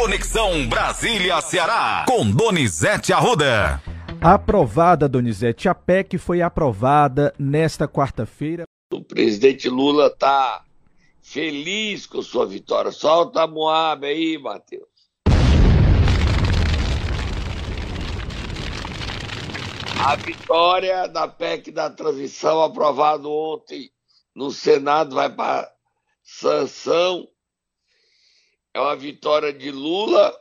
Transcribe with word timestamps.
Conexão 0.00 0.68
Brasília-Ceará, 0.68 2.04
com 2.06 2.30
Donizete 2.30 3.12
Arruda. 3.12 3.82
Aprovada, 4.20 5.08
Donizete. 5.08 5.68
A 5.68 5.74
PEC 5.74 6.16
foi 6.18 6.40
aprovada 6.40 7.34
nesta 7.36 7.88
quarta-feira. 7.88 8.62
O 8.92 9.02
presidente 9.02 9.68
Lula 9.68 10.06
está 10.06 10.64
feliz 11.20 12.06
com 12.06 12.22
sua 12.22 12.46
vitória. 12.46 12.92
Solta 12.92 13.42
a 13.42 13.46
Moab 13.48 14.06
aí, 14.06 14.38
Matheus. 14.38 14.86
A 20.06 20.14
vitória 20.14 21.08
da 21.08 21.26
PEC 21.26 21.72
da 21.72 21.90
transição, 21.90 22.62
aprovado 22.62 23.28
ontem 23.28 23.90
no 24.32 24.52
Senado, 24.52 25.16
vai 25.16 25.28
para 25.28 25.68
sanção. 26.22 27.26
É 28.78 28.80
uma 28.80 28.94
vitória 28.94 29.52
de 29.52 29.72
Lula 29.72 30.32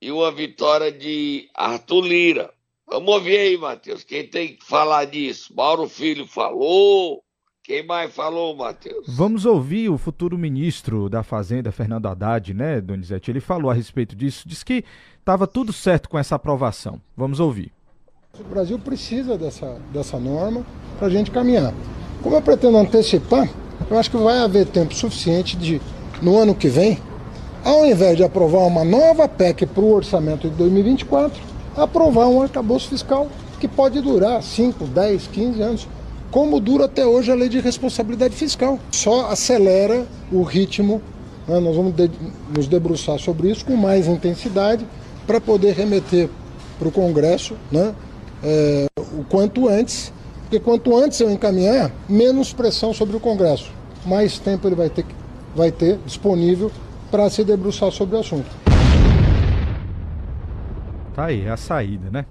e 0.00 0.10
uma 0.10 0.32
vitória 0.32 0.90
de 0.90 1.50
Arthur 1.54 2.00
Lira. 2.00 2.50
Vamos 2.86 3.12
ouvir 3.12 3.36
aí, 3.36 3.58
Matheus. 3.58 4.02
Quem 4.02 4.26
tem 4.26 4.56
que 4.56 4.64
falar 4.64 5.04
disso? 5.04 5.52
Mauro 5.54 5.86
Filho 5.86 6.26
falou. 6.26 7.22
Quem 7.62 7.84
mais 7.84 8.10
falou, 8.14 8.56
Matheus? 8.56 9.04
Vamos 9.06 9.44
ouvir 9.44 9.90
o 9.90 9.98
futuro 9.98 10.38
ministro 10.38 11.10
da 11.10 11.22
Fazenda, 11.22 11.70
Fernando 11.70 12.06
Haddad, 12.06 12.54
né, 12.54 12.80
Donizete? 12.80 13.30
Ele 13.30 13.38
falou 13.38 13.70
a 13.70 13.74
respeito 13.74 14.16
disso, 14.16 14.48
disse 14.48 14.64
que 14.64 14.82
estava 15.18 15.46
tudo 15.46 15.74
certo 15.74 16.08
com 16.08 16.18
essa 16.18 16.36
aprovação. 16.36 17.02
Vamos 17.14 17.38
ouvir. 17.38 17.70
O 18.40 18.44
Brasil 18.44 18.78
precisa 18.78 19.36
dessa, 19.36 19.78
dessa 19.92 20.18
norma 20.18 20.64
para 20.96 21.08
a 21.08 21.10
gente 21.10 21.30
caminhar. 21.30 21.74
Como 22.22 22.34
eu 22.34 22.40
pretendo 22.40 22.78
antecipar, 22.78 23.46
eu 23.90 23.98
acho 23.98 24.10
que 24.10 24.16
vai 24.16 24.38
haver 24.38 24.66
tempo 24.68 24.94
suficiente 24.94 25.54
de, 25.54 25.82
no 26.22 26.38
ano 26.38 26.54
que 26.54 26.68
vem, 26.68 26.98
ao 27.64 27.86
invés 27.86 28.16
de 28.16 28.24
aprovar 28.24 28.66
uma 28.66 28.84
nova 28.84 29.28
PEC 29.28 29.66
para 29.66 29.82
o 29.82 29.92
orçamento 29.92 30.48
de 30.48 30.56
2024, 30.56 31.40
aprovar 31.76 32.26
um 32.26 32.42
arcabouço 32.42 32.88
fiscal 32.88 33.28
que 33.60 33.68
pode 33.68 34.00
durar 34.00 34.42
5, 34.42 34.84
10, 34.84 35.28
15 35.28 35.62
anos, 35.62 35.88
como 36.30 36.58
dura 36.58 36.86
até 36.86 37.06
hoje 37.06 37.30
a 37.30 37.34
lei 37.34 37.48
de 37.48 37.60
responsabilidade 37.60 38.34
fiscal. 38.34 38.78
Só 38.90 39.30
acelera 39.30 40.06
o 40.32 40.42
ritmo, 40.42 41.00
né? 41.46 41.60
nós 41.60 41.76
vamos 41.76 41.94
de, 41.94 42.10
nos 42.54 42.66
debruçar 42.66 43.18
sobre 43.18 43.50
isso 43.50 43.64
com 43.64 43.76
mais 43.76 44.08
intensidade 44.08 44.84
para 45.26 45.40
poder 45.40 45.74
remeter 45.74 46.28
para 46.78 46.88
o 46.88 46.92
Congresso 46.92 47.54
né? 47.70 47.94
É, 48.42 48.86
o 49.16 49.22
quanto 49.24 49.68
antes, 49.68 50.12
porque 50.42 50.58
quanto 50.58 50.96
antes 50.96 51.20
eu 51.20 51.30
encaminhar, 51.30 51.92
menos 52.08 52.52
pressão 52.52 52.92
sobre 52.92 53.16
o 53.16 53.20
Congresso, 53.20 53.70
mais 54.04 54.38
tempo 54.40 54.66
ele 54.66 54.74
vai 54.74 54.90
ter, 54.90 55.06
vai 55.54 55.70
ter 55.70 55.98
disponível 56.04 56.72
para 57.12 57.28
se 57.28 57.44
debruçar 57.44 57.92
sobre 57.92 58.16
o 58.16 58.20
assunto. 58.20 58.48
Tá 61.14 61.26
aí, 61.26 61.44
é 61.44 61.50
a 61.50 61.58
saída, 61.58 62.10
né? 62.10 62.24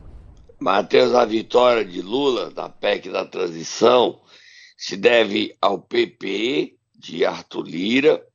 Matheus, 0.60 1.14
a 1.14 1.23
vitória 1.23 1.86
de 1.86 2.02
Lula 2.02 2.50
da 2.50 2.68
PEC 2.68 3.12
da 3.12 3.23
transição 3.23 4.20
se 4.76 4.98
deve 4.98 5.56
ao 5.62 5.80
PP 5.80 6.76
de 6.96 7.23
Arthur 7.23 7.68
Lira, 7.68 8.28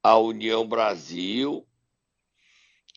à 0.00 0.16
União 0.16 0.64
Brasil, 0.64 1.66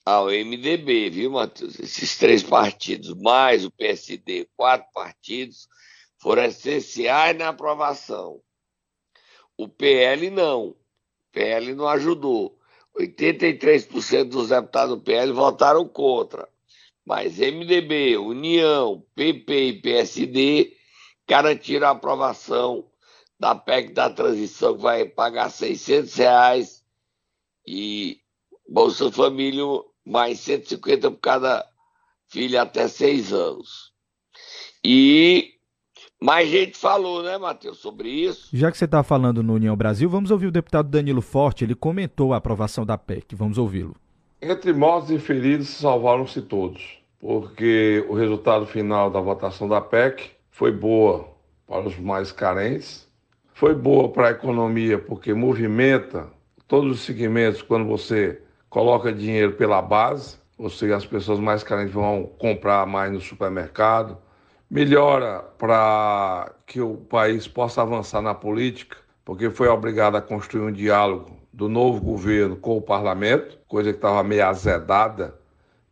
ao 0.06 0.28
MDB, 0.28 1.10
viu, 1.10 1.32
Matheus? 1.32 1.80
Esses 1.80 2.16
três 2.20 2.44
partidos, 2.44 3.16
mais 3.16 3.66
o 3.66 3.72
PSD, 3.72 4.48
quatro 4.56 4.88
partidos, 4.94 5.68
foram 6.20 6.44
essenciais 6.44 7.36
na 7.36 7.50
aprovação. 7.50 8.40
O 9.58 9.68
PL 9.68 10.30
não. 10.30 10.68
O 10.68 10.78
PL 11.32 11.74
não 11.74 11.88
ajudou. 11.88 12.60
83% 13.00 14.30
dos 14.30 14.50
deputados 14.50 14.96
do 14.96 15.02
PL 15.02 15.32
votaram 15.32 15.88
contra. 15.88 16.48
Mas 17.06 17.38
MDB, 17.38 18.18
União, 18.18 19.06
PP 19.14 19.68
e 19.68 19.82
PSD 19.82 20.78
garantiram 21.28 21.88
a 21.88 21.92
aprovação 21.92 22.90
da 23.40 23.54
PEC 23.54 23.94
da 23.94 24.10
transição, 24.10 24.76
que 24.76 24.82
vai 24.82 25.06
pagar 25.06 25.50
600 25.50 26.16
reais 26.16 26.84
e 27.68 28.22
Bolsa 28.68 29.12
Família 29.12 29.64
mais 30.06 30.40
150 30.40 31.12
por 31.12 31.20
cada 31.20 31.68
filho 32.28 32.60
até 32.60 32.88
seis 32.88 33.34
anos. 33.34 33.94
E 34.84 35.55
mais 36.26 36.50
gente 36.50 36.76
falou, 36.76 37.22
né, 37.22 37.38
Matheus, 37.38 37.78
sobre 37.78 38.10
isso. 38.10 38.50
Já 38.52 38.72
que 38.72 38.78
você 38.78 38.86
está 38.86 39.04
falando 39.04 39.44
no 39.44 39.54
União 39.54 39.78
Brasil, 39.78 40.10
vamos 40.10 40.32
ouvir 40.32 40.48
o 40.48 40.52
deputado 40.52 40.90
Danilo 40.90 41.22
Forte. 41.22 41.64
Ele 41.64 41.76
comentou 41.76 42.34
a 42.34 42.38
aprovação 42.38 42.84
da 42.84 42.98
PEC. 42.98 43.36
Vamos 43.36 43.60
ouvi-lo. 43.60 43.96
Entre 44.42 44.74
mortos 44.74 45.12
e 45.12 45.20
feridos, 45.20 45.70
salvaram-se 45.70 46.42
todos, 46.42 46.98
porque 47.20 48.04
o 48.10 48.16
resultado 48.16 48.66
final 48.66 49.12
da 49.12 49.20
votação 49.20 49.68
da 49.70 49.80
PEC 49.80 50.32
foi 50.50 50.72
boa 50.72 51.30
para 51.68 51.88
os 51.88 51.98
mais 52.00 52.32
carentes, 52.32 53.08
foi 53.54 53.76
boa 53.76 54.10
para 54.10 54.30
a 54.30 54.32
economia, 54.32 54.98
porque 54.98 55.32
movimenta 55.32 56.28
todos 56.68 56.92
os 56.92 57.02
segmentos 57.02 57.62
quando 57.62 57.86
você 57.86 58.42
coloca 58.68 59.14
dinheiro 59.14 59.54
pela 59.54 59.80
base, 59.80 60.38
ou 60.58 60.72
seja, 60.72 60.96
as 60.96 61.06
pessoas 61.06 61.40
mais 61.40 61.64
carentes 61.64 61.94
vão 61.94 62.24
comprar 62.40 62.86
mais 62.88 63.12
no 63.12 63.22
supermercado, 63.22 64.18
melhora 64.70 65.44
para 65.58 66.52
que 66.66 66.82
o 66.82 66.98
país 66.98 67.48
possa 67.48 67.82
avançar 67.82 68.22
na 68.22 68.34
política, 68.34 68.98
porque 69.24 69.50
foi 69.50 69.68
obrigado 69.68 70.16
a 70.16 70.22
construir 70.22 70.64
um 70.64 70.72
diálogo 70.72 71.32
do 71.52 71.70
novo 71.70 72.02
governo 72.02 72.56
com 72.56 72.78
o 72.78 72.82
parlamento, 72.82 73.58
coisa 73.68 73.92
que 73.92 73.98
estava 73.98 74.22
meio 74.24 74.46
azedada, 74.46 75.36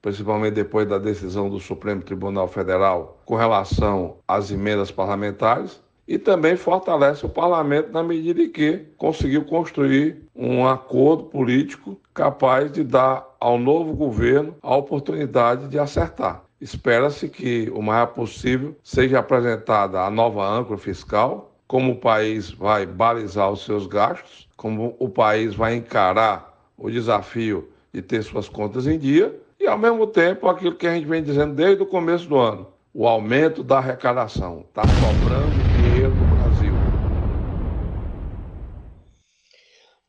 principalmente 0.01 0.55
depois 0.55 0.87
da 0.87 0.97
decisão 0.97 1.49
do 1.49 1.59
Supremo 1.59 2.01
Tribunal 2.01 2.47
Federal 2.47 3.21
com 3.25 3.35
relação 3.35 4.17
às 4.27 4.51
emendas 4.51 4.91
parlamentares, 4.91 5.81
e 6.05 6.17
também 6.17 6.57
fortalece 6.57 7.25
o 7.25 7.29
parlamento 7.29 7.91
na 7.91 8.03
medida 8.03 8.41
em 8.41 8.49
que 8.49 8.79
conseguiu 8.97 9.45
construir 9.45 10.21
um 10.35 10.67
acordo 10.67 11.23
político 11.23 11.97
capaz 12.13 12.71
de 12.71 12.83
dar 12.83 13.25
ao 13.39 13.57
novo 13.57 13.93
governo 13.93 14.55
a 14.61 14.75
oportunidade 14.75 15.69
de 15.69 15.79
acertar. 15.79 16.42
Espera-se 16.63 17.27
que 17.27 17.69
o 17.75 17.81
mais 17.81 18.09
possível 18.11 18.73
seja 18.81 19.19
apresentada 19.19 19.99
a 19.99 20.09
nova 20.09 20.47
âncora 20.47 20.79
fiscal, 20.79 21.53
como 21.67 21.91
o 21.91 21.97
país 21.97 22.51
vai 22.51 22.85
balizar 22.85 23.51
os 23.51 23.65
seus 23.65 23.85
gastos, 23.85 24.47
como 24.55 24.95
o 24.97 25.09
país 25.09 25.53
vai 25.53 25.75
encarar 25.75 26.57
o 26.77 26.89
desafio 26.89 27.69
de 27.93 28.01
ter 28.01 28.23
suas 28.23 28.47
contas 28.47 28.87
em 28.87 28.97
dia 28.97 29.37
e, 29.59 29.67
ao 29.67 29.77
mesmo 29.77 30.07
tempo, 30.07 30.47
aquilo 30.47 30.75
que 30.75 30.87
a 30.87 30.93
gente 30.93 31.05
vem 31.05 31.21
dizendo 31.21 31.53
desde 31.53 31.83
o 31.83 31.85
começo 31.85 32.29
do 32.29 32.37
ano: 32.37 32.65
o 32.93 33.05
aumento 33.05 33.61
da 33.61 33.79
arrecadação. 33.79 34.63
Está 34.69 34.83
sobrando 34.83 35.51
dinheiro 35.75 36.15
no 36.15 36.35
Brasil. 36.37 36.73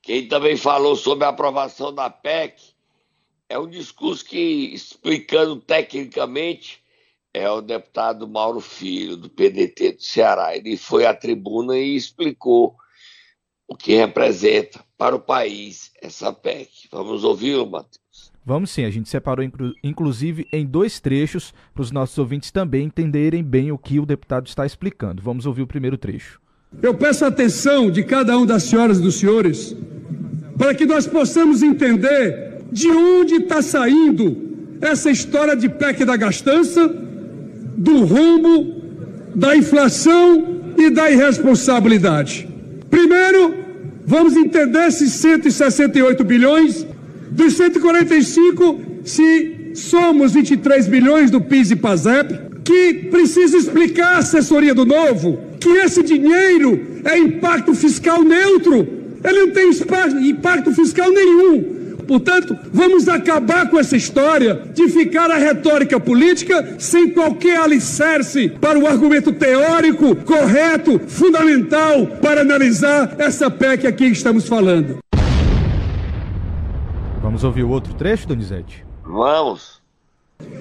Quem 0.00 0.28
também 0.28 0.56
falou 0.56 0.94
sobre 0.94 1.24
a 1.24 1.30
aprovação 1.30 1.92
da 1.92 2.08
PEC 2.08 2.73
é 3.48 3.58
um 3.58 3.68
discurso 3.68 4.24
que, 4.24 4.72
explicando 4.74 5.56
tecnicamente, 5.56 6.82
é 7.32 7.50
o 7.50 7.60
deputado 7.60 8.28
Mauro 8.28 8.60
Filho, 8.60 9.16
do 9.16 9.28
PDT 9.28 9.92
do 9.92 10.02
Ceará. 10.02 10.56
Ele 10.56 10.76
foi 10.76 11.04
à 11.04 11.12
tribuna 11.12 11.76
e 11.76 11.96
explicou 11.96 12.76
o 13.66 13.76
que 13.76 13.94
representa 13.94 14.84
para 14.96 15.16
o 15.16 15.20
país 15.20 15.90
essa 16.00 16.32
PEC. 16.32 16.88
Vamos 16.92 17.24
ouvi-lo, 17.24 17.68
Matheus? 17.68 18.32
Vamos 18.46 18.70
sim, 18.70 18.84
a 18.84 18.90
gente 18.90 19.08
separou 19.08 19.42
inclu 19.42 19.72
inclusive 19.82 20.46
em 20.52 20.66
dois 20.66 21.00
trechos 21.00 21.54
para 21.72 21.82
os 21.82 21.90
nossos 21.90 22.18
ouvintes 22.18 22.50
também 22.50 22.84
entenderem 22.84 23.42
bem 23.42 23.72
o 23.72 23.78
que 23.78 23.98
o 23.98 24.04
deputado 24.04 24.46
está 24.46 24.66
explicando. 24.66 25.22
Vamos 25.22 25.46
ouvir 25.46 25.62
o 25.62 25.66
primeiro 25.66 25.96
trecho. 25.96 26.40
Eu 26.82 26.94
peço 26.94 27.24
a 27.24 27.28
atenção 27.28 27.90
de 27.90 28.04
cada 28.04 28.36
um 28.36 28.44
das 28.44 28.64
senhoras 28.64 28.98
e 28.98 29.02
dos 29.02 29.14
senhores 29.14 29.74
para 30.58 30.74
que 30.74 30.84
nós 30.84 31.06
possamos 31.06 31.62
entender 31.62 32.53
de 32.74 32.88
onde 32.90 33.34
está 33.36 33.62
saindo 33.62 34.36
essa 34.80 35.08
história 35.08 35.54
de 35.54 35.68
PEC 35.68 36.04
da 36.04 36.16
gastança, 36.16 36.88
do 37.76 38.04
rombo, 38.04 38.82
da 39.32 39.56
inflação 39.56 40.72
e 40.76 40.90
da 40.90 41.08
irresponsabilidade. 41.08 42.48
Primeiro, 42.90 43.54
vamos 44.04 44.36
entender 44.36 44.88
esses 44.88 45.12
168 45.12 46.24
bilhões, 46.24 46.84
dos 47.30 47.54
145, 47.54 48.80
se 49.04 49.70
somos 49.74 50.32
23 50.32 50.88
bilhões 50.88 51.30
do 51.30 51.40
PIS 51.40 51.70
e 51.70 51.76
PASEP, 51.76 52.40
que 52.64 52.94
precisa 53.08 53.56
explicar 53.56 54.16
à 54.16 54.18
assessoria 54.18 54.74
do 54.74 54.84
novo 54.84 55.38
que 55.60 55.68
esse 55.68 56.02
dinheiro 56.02 56.80
é 57.04 57.16
impacto 57.18 57.72
fiscal 57.72 58.24
neutro. 58.24 58.88
Ele 59.22 59.46
não 59.46 59.50
tem 59.52 59.70
impacto 60.28 60.72
fiscal 60.72 61.12
nenhum. 61.12 61.73
Portanto, 62.06 62.56
vamos 62.72 63.08
acabar 63.08 63.68
com 63.70 63.78
essa 63.78 63.96
história 63.96 64.62
de 64.72 64.88
ficar 64.88 65.30
a 65.30 65.36
retórica 65.36 66.00
política 66.00 66.76
sem 66.78 67.10
qualquer 67.10 67.58
alicerce 67.58 68.48
para 68.48 68.78
o 68.78 68.86
argumento 68.86 69.32
teórico 69.32 70.16
correto, 70.16 70.98
fundamental 71.06 72.06
para 72.20 72.40
analisar 72.40 73.16
essa 73.18 73.50
PEC 73.50 73.86
aqui 73.86 74.06
que 74.06 74.12
estamos 74.12 74.48
falando. 74.48 74.98
Vamos 77.22 77.34
Vamos 77.34 77.42
ouvir 77.42 77.64
o 77.64 77.68
outro 77.70 77.92
trecho, 77.94 78.28
Donizete? 78.28 78.86
Vamos. 79.02 79.82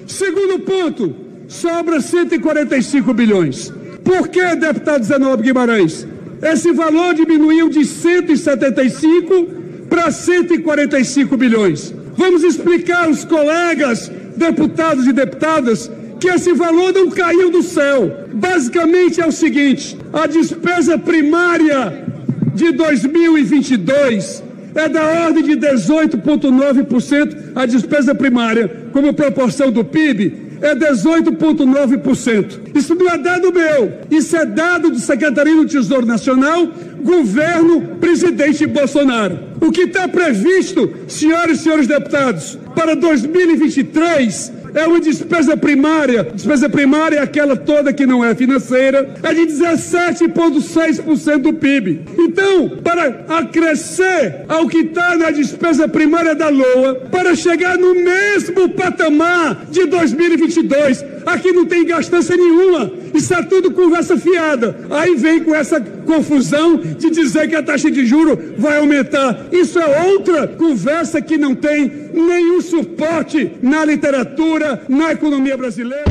Segundo 0.08 0.58
ponto, 0.58 1.14
sobra 1.46 2.00
145 2.00 3.14
bilhões. 3.14 3.72
Por 4.04 4.26
que, 4.26 4.56
deputado 4.56 5.04
Zenob 5.04 5.40
Guimarães? 5.40 6.04
Esse 6.42 6.72
valor 6.72 7.14
diminuiu 7.14 7.68
de 7.68 7.84
175 7.84 9.63
para 9.94 10.10
145 10.10 11.36
bilhões. 11.36 11.94
Vamos 12.16 12.42
explicar 12.42 13.04
aos 13.04 13.24
colegas, 13.24 14.10
deputados 14.36 15.06
e 15.06 15.12
deputadas, 15.12 15.88
que 16.18 16.26
esse 16.28 16.52
valor 16.52 16.92
não 16.92 17.08
caiu 17.10 17.48
do 17.48 17.62
céu. 17.62 18.26
Basicamente 18.32 19.20
é 19.20 19.26
o 19.26 19.30
seguinte: 19.30 19.96
a 20.12 20.26
despesa 20.26 20.98
primária 20.98 22.06
de 22.52 22.72
2022 22.72 24.42
é 24.74 24.88
da 24.88 25.04
ordem 25.26 25.44
de 25.44 25.56
18,9% 25.56 27.52
a 27.54 27.64
despesa 27.64 28.12
primária, 28.16 28.88
como 28.92 29.14
proporção 29.14 29.70
do 29.70 29.84
PIB, 29.84 30.43
é 30.64 30.74
18,9%. 30.74 32.74
Isso 32.74 32.94
não 32.94 33.10
é 33.10 33.18
dado 33.18 33.52
meu, 33.52 33.98
isso 34.10 34.34
é 34.34 34.46
dado 34.46 34.90
do 34.90 34.98
Secretaria 34.98 35.54
do 35.54 35.66
Tesouro 35.66 36.06
Nacional, 36.06 36.66
governo 37.02 37.98
presidente 38.00 38.66
Bolsonaro. 38.66 39.38
O 39.60 39.70
que 39.70 39.82
está 39.82 40.08
previsto, 40.08 40.90
senhoras 41.06 41.60
e 41.60 41.64
senhores 41.64 41.86
deputados, 41.86 42.58
para 42.74 42.96
2023 42.96 44.63
é 44.74 44.86
uma 44.86 45.00
despesa 45.00 45.56
primária, 45.56 46.24
despesa 46.24 46.68
primária 46.68 47.18
é 47.18 47.22
aquela 47.22 47.56
toda 47.56 47.92
que 47.92 48.04
não 48.04 48.24
é 48.24 48.34
financeira, 48.34 49.14
é 49.22 49.32
de 49.32 49.42
17,6% 49.42 51.38
do 51.38 51.52
PIB. 51.52 52.02
Então, 52.18 52.68
para 52.82 53.24
acrescer 53.28 54.44
ao 54.48 54.66
que 54.66 54.78
está 54.78 55.16
na 55.16 55.30
despesa 55.30 55.86
primária 55.86 56.34
da 56.34 56.48
LOA, 56.48 56.94
para 57.10 57.34
chegar 57.36 57.78
no 57.78 57.94
mesmo 57.94 58.68
patamar 58.70 59.66
de 59.70 59.86
2022, 59.86 61.04
aqui 61.24 61.52
não 61.52 61.64
tem 61.64 61.86
gastança 61.86 62.36
nenhuma, 62.36 62.90
isso 63.14 63.32
é 63.32 63.42
tudo 63.42 63.70
conversa 63.70 64.16
fiada. 64.16 64.76
Aí 64.90 65.14
vem 65.14 65.40
com 65.40 65.54
essa 65.54 65.80
confusão 65.80 66.76
de 66.76 67.10
dizer 67.10 67.48
que 67.48 67.54
a 67.54 67.62
taxa 67.62 67.90
de 67.90 68.04
juro 68.04 68.54
vai 68.58 68.78
aumentar. 68.78 69.46
Isso 69.52 69.78
é 69.78 70.02
outra 70.06 70.48
conversa 70.48 71.20
que 71.20 71.38
não 71.38 71.54
tem 71.54 71.90
nenhum 72.12 72.60
suporte 72.60 73.52
na 73.62 73.84
literatura, 73.84 74.63
na 74.88 75.12
economia 75.12 75.56
brasileira. 75.56 76.04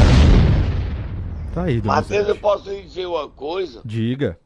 Tá 1.53 1.63
aí, 1.63 1.81
Matheus, 1.81 2.27
eu 2.27 2.35
posso 2.37 2.69
lhe 2.69 2.81
dizer 2.81 3.05
uma 3.05 3.29
coisa? 3.29 3.81
Diga. 3.85 4.39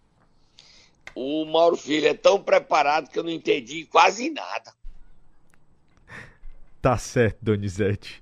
O 1.15 1.45
Mauro 1.45 1.75
Filho 1.77 2.07
é 2.07 2.13
tão 2.13 2.41
preparado 2.41 3.09
que 3.09 3.17
eu 3.17 3.23
não 3.23 3.31
entendi 3.31 3.85
quase 3.85 4.29
nada. 4.29 4.71
Tá 6.81 6.97
certo, 6.97 7.37
Donizete. 7.41 8.21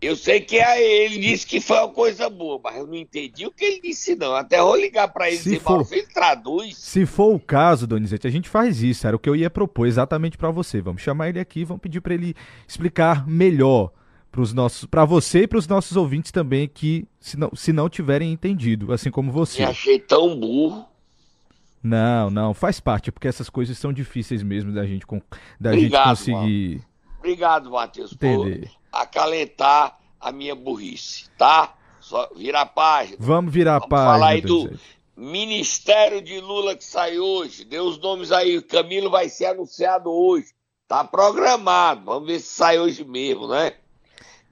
Eu 0.00 0.14
sei 0.14 0.40
que 0.40 0.60
a 0.60 0.78
ele 0.80 1.18
disse 1.18 1.46
que 1.46 1.58
foi 1.58 1.78
uma 1.78 1.88
coisa 1.88 2.28
boa, 2.28 2.60
mas 2.62 2.76
eu 2.76 2.86
não 2.86 2.94
entendi 2.94 3.46
o 3.46 3.50
que 3.50 3.64
ele 3.64 3.80
disse, 3.80 4.14
não. 4.14 4.34
Até 4.36 4.60
vou 4.60 4.76
ligar 4.76 5.08
pra 5.08 5.28
ele 5.28 5.38
Se 5.38 5.56
e 5.56 5.58
for- 5.58 5.84
Filho, 5.86 6.06
traduz. 6.12 6.76
Se 6.76 7.06
for 7.06 7.34
o 7.34 7.40
caso, 7.40 7.86
Donizete, 7.86 8.26
a 8.26 8.30
gente 8.30 8.48
faz 8.48 8.82
isso. 8.82 9.06
Era 9.06 9.16
o 9.16 9.18
que 9.18 9.28
eu 9.28 9.34
ia 9.34 9.48
propor 9.50 9.86
exatamente 9.86 10.36
pra 10.36 10.50
você. 10.50 10.82
Vamos 10.82 11.00
chamar 11.00 11.30
ele 11.30 11.40
aqui, 11.40 11.64
vamos 11.64 11.80
pedir 11.80 12.02
pra 12.02 12.12
ele 12.14 12.34
explicar 12.68 13.26
melhor 13.26 13.90
pros 14.36 14.52
nossos, 14.52 14.84
para 14.84 15.06
você 15.06 15.44
e 15.44 15.46
pros 15.48 15.66
nossos 15.66 15.96
ouvintes 15.96 16.30
também 16.30 16.68
que 16.68 17.08
se 17.18 17.38
não, 17.38 17.50
se 17.54 17.72
não 17.72 17.88
tiverem 17.88 18.30
entendido, 18.30 18.92
assim 18.92 19.10
como 19.10 19.32
você. 19.32 19.62
Me 19.62 19.70
achei 19.70 19.98
tão 19.98 20.38
burro. 20.38 20.86
Não, 21.82 22.28
não, 22.28 22.52
faz 22.52 22.78
parte, 22.78 23.10
porque 23.10 23.26
essas 23.26 23.48
coisas 23.48 23.78
são 23.78 23.94
difíceis 23.94 24.42
mesmo 24.42 24.74
da 24.74 24.84
gente 24.84 25.06
da 25.58 25.70
Obrigado, 25.70 26.16
gente 26.18 26.32
conseguir. 26.32 26.82
Obrigado, 27.18 27.70
Matheus, 27.70 28.12
por 28.12 28.26
Entender. 28.26 28.70
acalentar 28.92 29.98
a 30.20 30.30
minha 30.30 30.54
burrice, 30.54 31.30
tá? 31.38 31.74
Só 31.98 32.28
vira 32.36 32.60
a 32.60 32.66
página. 32.66 33.16
Vamos 33.18 33.50
virar 33.50 33.76
a 33.76 33.78
Vamos 33.78 33.88
página, 33.90 34.12
falar 34.12 34.28
aí 34.28 34.40
do. 34.42 34.70
Ministério 35.16 36.20
de 36.20 36.38
Lula 36.40 36.76
que 36.76 36.84
sai 36.84 37.18
hoje. 37.18 37.64
Dê 37.64 37.80
os 37.80 37.98
nomes 37.98 38.30
aí. 38.30 38.58
O 38.58 38.62
Camilo 38.62 39.08
vai 39.08 39.30
ser 39.30 39.46
anunciado 39.46 40.10
hoje. 40.10 40.48
Tá 40.86 41.02
programado. 41.04 42.04
Vamos 42.04 42.28
ver 42.28 42.38
se 42.38 42.48
sai 42.48 42.78
hoje 42.78 43.02
mesmo, 43.02 43.48
né? 43.48 43.72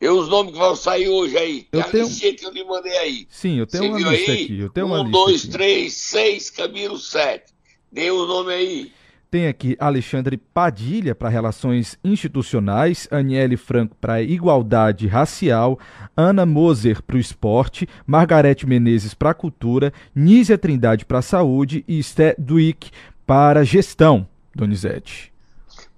Dê 0.01 0.09
os 0.09 0.29
nomes 0.29 0.53
que 0.53 0.59
vão 0.59 0.77
sair 0.77 1.09
hoje 1.09 1.37
aí. 1.39 1.67
Eu 1.73 1.81
a 1.81 1.85
tenho- 1.85 2.05
listinha 2.07 2.35
que 2.35 2.45
eu 2.45 2.51
lhe 2.51 2.65
mandei 2.65 2.97
aí. 2.99 3.27
Sim, 3.31 3.59
eu 3.59 3.67
tenho 3.67 3.85
Você 3.85 3.89
uma 3.89 3.99
viu 3.99 4.11
lista 4.11 4.33
aí? 4.33 4.45
aqui. 4.45 4.59
Eu 4.61 4.69
tenho 4.71 4.87
uma 4.87 5.01
um, 5.01 5.05
lista 5.05 5.13
dois, 5.19 5.41
aqui. 5.43 5.51
três, 5.53 5.95
seis, 5.95 6.51
Camilo, 6.51 6.99
sete. 6.99 7.53
Dê 7.91 8.11
o 8.11 8.27
nome 8.27 8.53
aí. 8.53 8.93
Tem 9.31 9.49
aqui 9.49 9.77
Alexandre 9.81 10.37
Padilha 10.37 11.13
para 11.15 11.29
Relações 11.29 11.99
Institucionais, 12.05 13.09
Aniele 13.11 13.57
Franco 13.57 13.97
para 14.01 14.23
Igualdade 14.23 15.09
Racial, 15.09 15.77
Ana 16.17 16.47
Moser 16.47 17.03
para 17.03 17.17
o 17.17 17.19
Esporte, 17.19 17.89
Margarete 18.07 18.65
Menezes 18.67 19.13
para 19.15 19.31
a 19.31 19.35
Cultura, 19.35 19.93
Nízia 20.15 20.57
Trindade 20.59 21.05
para 21.05 21.19
a 21.19 21.23
Saúde 21.23 21.85
e 21.89 21.99
Esté 21.99 22.37
Duick 22.39 22.91
para 23.27 23.65
Gestão, 23.65 24.29
Donizete. 24.55 25.33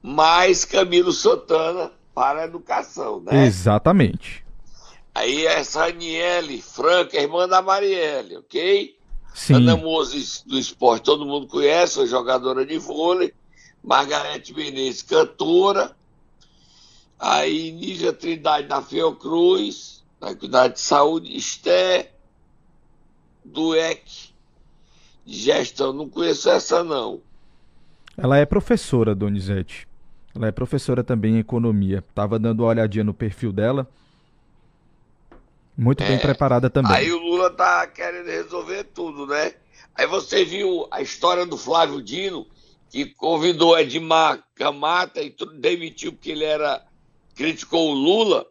Mais 0.03 0.65
Camilo 0.65 1.13
Santana 1.13 1.91
para 2.17 2.41
a 2.41 2.45
educação, 2.47 3.21
né? 3.21 3.45
Exatamente. 3.45 4.43
Aí 5.15 5.45
essa 5.45 5.85
Aniele 5.85 6.63
Franco, 6.63 7.15
é 7.15 7.23
irmã 7.23 7.47
da 7.47 7.61
Marielle, 7.61 8.39
ok? 8.39 8.97
Sim, 9.35 9.53
Ana 9.53 9.77
Moses 9.77 10.43
do 10.47 10.59
esporte, 10.59 11.05
todo 11.05 11.27
mundo 11.27 11.47
conhece, 11.47 11.97
foi 11.97 12.07
jogadora 12.07 12.65
de 12.65 12.79
vôlei. 12.79 13.35
Margarete 13.85 14.55
Menezes, 14.55 15.03
cantora. 15.03 15.95
Aí 17.19 17.71
Nígia 17.73 18.15
Trindade 18.15 18.67
da 18.67 18.81
Fiocruz, 18.81 20.03
vai 20.19 20.35
cuidar 20.35 20.69
de 20.69 20.81
saúde. 20.81 21.37
Esté 21.37 22.13
Dueck, 23.45 24.31
de 25.27 25.35
gestão. 25.39 25.93
Não 25.93 26.09
conheço 26.09 26.49
essa, 26.49 26.83
não. 26.83 27.21
ela 28.17 28.39
é 28.39 28.47
professora, 28.47 29.15
Donizete. 29.15 29.86
Ela 30.37 30.49
é 30.49 30.53
professora 30.53 31.03
também 31.03 31.37
em 31.37 31.39
economia. 31.39 32.05
Tava 32.15 32.39
dando 32.39 32.61
uma 32.61 32.69
olhadinha 32.69 33.05
no 33.05 33.15
perfil 33.15 33.53
dela. 33.53 33.89
Muito 35.77 36.03
bem 36.03 36.19
preparada 36.19 36.71
também. 36.71 36.93
É. 36.93 36.97
Aí 36.97 37.13
o 37.13 37.19
Lula 37.19 37.51
tá 37.51 37.87
querendo 37.87 38.27
resolver 38.27 38.85
tudo, 38.85 39.27
né? 39.27 39.55
Aí 39.95 40.07
você 40.07 40.45
viu 40.45 40.87
a 40.91 41.03
história 41.03 41.45
do 41.45 41.57
Flávio 41.57 42.03
Dino, 42.03 42.47
que 42.91 43.07
convidou 43.07 43.79
Edmar 43.79 44.43
Camata 44.55 45.23
e 45.23 45.31
tudo, 45.31 45.59
demitiu 45.59 46.13
porque 46.13 46.31
ele 46.31 46.45
era 46.45 46.83
criticou 47.35 47.91
o 47.91 47.95
Lula 47.95 48.47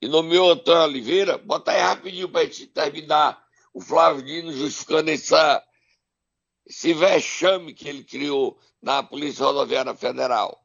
e 0.00 0.06
nomeou 0.06 0.52
Antônio 0.52 0.82
Oliveira. 0.82 1.36
Bota 1.38 1.72
aí 1.72 1.80
rapidinho 1.80 2.28
pra 2.28 2.44
gente 2.44 2.66
terminar 2.68 3.42
o 3.74 3.80
Flávio 3.80 4.22
Dino 4.22 4.52
justificando 4.52 5.10
essa, 5.10 5.62
esse 6.66 6.94
vexame 6.94 7.74
que 7.74 7.88
ele 7.88 8.04
criou 8.04 8.56
na 8.80 9.02
Polícia 9.02 9.44
Rodoviária 9.44 9.94
Federal. 9.94 10.64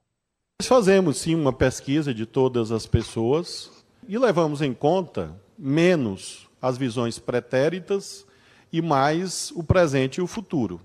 Nós 0.64 0.70
fazemos 0.70 1.18
sim 1.18 1.36
uma 1.36 1.52
pesquisa 1.52 2.14
de 2.14 2.26
todas 2.26 2.72
as 2.72 2.86
pessoas 2.86 3.70
e 4.08 4.18
levamos 4.18 4.62
em 4.62 4.74
conta 4.74 5.36
menos 5.60 6.48
as 6.62 6.78
visões 6.78 7.20
pretéritas 7.20 8.26
e 8.72 8.82
mais 8.82 9.52
o 9.58 9.62
presente 9.62 10.20
e 10.20 10.22
o 10.22 10.26
futuro, 10.26 10.80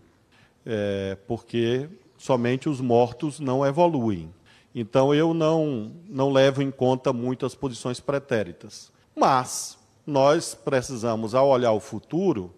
É, 0.67 1.17
porque 1.29 1.89
somente 2.17 2.69
os 2.69 2.81
mortos 2.81 3.39
não 3.39 3.65
evoluem. 3.65 4.35
Então 4.75 5.15
eu 5.15 5.33
não, 5.33 5.93
não 6.09 6.33
levo 6.33 6.61
em 6.61 6.73
conta 6.73 7.13
muito 7.13 7.47
as 7.47 7.55
posições 7.55 8.01
pretéritas. 8.01 8.91
Mas 9.15 9.79
nós 10.05 10.55
precisamos, 10.57 11.37
ao 11.37 11.47
olhar 11.47 11.71
o 11.71 11.79
futuro, 11.79 12.53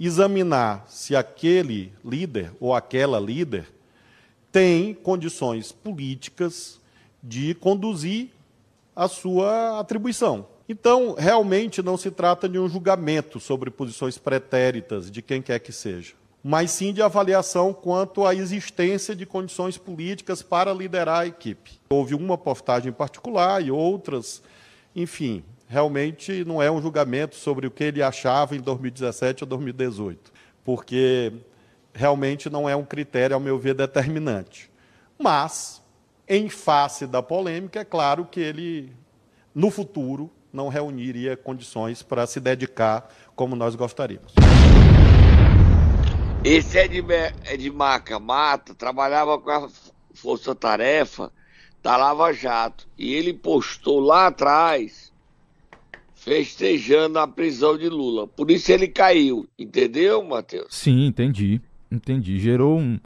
examinar 0.00 0.86
se 0.88 1.14
aquele 1.14 1.92
líder 2.02 2.50
ou 2.58 2.74
aquela 2.74 3.20
líder 3.20 3.70
tem 4.52 4.92
condições 4.92 5.72
políticas 5.72 6.78
de 7.22 7.54
conduzir 7.54 8.28
a 8.94 9.08
sua 9.08 9.80
atribuição. 9.80 10.46
Então, 10.68 11.14
realmente 11.18 11.82
não 11.82 11.96
se 11.96 12.10
trata 12.10 12.48
de 12.48 12.58
um 12.58 12.68
julgamento 12.68 13.40
sobre 13.40 13.70
posições 13.70 14.18
pretéritas 14.18 15.10
de 15.10 15.22
quem 15.22 15.40
quer 15.42 15.58
que 15.58 15.72
seja, 15.72 16.12
mas 16.44 16.70
sim 16.70 16.92
de 16.92 17.02
avaliação 17.02 17.72
quanto 17.72 18.26
à 18.26 18.34
existência 18.34 19.16
de 19.16 19.24
condições 19.24 19.78
políticas 19.78 20.42
para 20.42 20.72
liderar 20.72 21.20
a 21.20 21.26
equipe. 21.26 21.80
Houve 21.90 22.14
uma 22.14 22.36
postagem 22.36 22.90
em 22.90 22.94
particular 22.94 23.64
e 23.64 23.70
outras, 23.70 24.42
enfim, 24.94 25.42
realmente 25.66 26.44
não 26.44 26.62
é 26.62 26.70
um 26.70 26.80
julgamento 26.80 27.34
sobre 27.36 27.66
o 27.66 27.70
que 27.70 27.84
ele 27.84 28.02
achava 28.02 28.54
em 28.54 28.60
2017 28.60 29.44
ou 29.44 29.48
2018, 29.48 30.32
porque 30.64 31.32
realmente 31.92 32.48
não 32.48 32.68
é 32.68 32.74
um 32.74 32.84
critério, 32.84 33.34
ao 33.34 33.40
meu 33.40 33.58
ver, 33.58 33.74
determinante. 33.74 34.70
Mas, 35.18 35.82
em 36.28 36.48
face 36.48 37.06
da 37.06 37.22
polêmica, 37.22 37.80
é 37.80 37.84
claro 37.84 38.24
que 38.24 38.40
ele, 38.40 38.92
no 39.54 39.70
futuro, 39.70 40.30
não 40.52 40.68
reuniria 40.68 41.36
condições 41.36 42.02
para 42.02 42.26
se 42.26 42.40
dedicar 42.40 43.08
como 43.34 43.56
nós 43.56 43.74
gostaríamos. 43.74 44.32
Esse 46.44 46.78
Edmar, 46.78 47.34
Edmar 47.48 48.02
Camata 48.02 48.74
trabalhava 48.74 49.38
com 49.38 49.50
a 49.50 49.68
Força 50.12 50.54
Tarefa 50.54 51.32
da 51.82 51.96
Lava 51.96 52.32
Jato. 52.32 52.86
E 52.98 53.14
ele 53.14 53.32
postou 53.32 54.00
lá 54.00 54.26
atrás, 54.26 55.12
festejando 56.14 57.18
a 57.18 57.28
prisão 57.28 57.78
de 57.78 57.88
Lula. 57.88 58.26
Por 58.26 58.50
isso 58.50 58.72
ele 58.72 58.88
caiu. 58.88 59.46
Entendeu, 59.58 60.22
Matheus? 60.22 60.66
Sim, 60.70 61.06
entendi. 61.06 61.60
Entendi. 61.92 62.38
Gerou 62.40 62.78
um, 62.78 62.98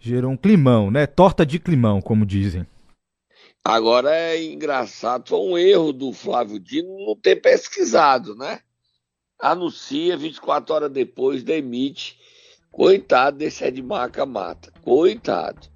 gerou 0.00 0.30
um 0.30 0.36
climão, 0.36 0.90
né? 0.90 1.06
Torta 1.06 1.44
de 1.44 1.58
climão, 1.58 2.00
como 2.00 2.24
dizem. 2.24 2.66
Agora 3.62 4.14
é 4.14 4.42
engraçado, 4.42 5.28
foi 5.28 5.38
um 5.38 5.56
erro 5.56 5.92
do 5.92 6.12
Flávio 6.12 6.58
Dino 6.58 7.06
não 7.06 7.16
ter 7.16 7.36
pesquisado, 7.36 8.34
né? 8.34 8.60
Anuncia, 9.40 10.16
24 10.16 10.74
horas 10.74 10.90
depois 10.90 11.42
demite. 11.42 12.18
Coitado 12.70 13.38
desse 13.38 13.64
Edmarca 13.64 14.26
Mata. 14.26 14.72
Coitado. 14.82 15.68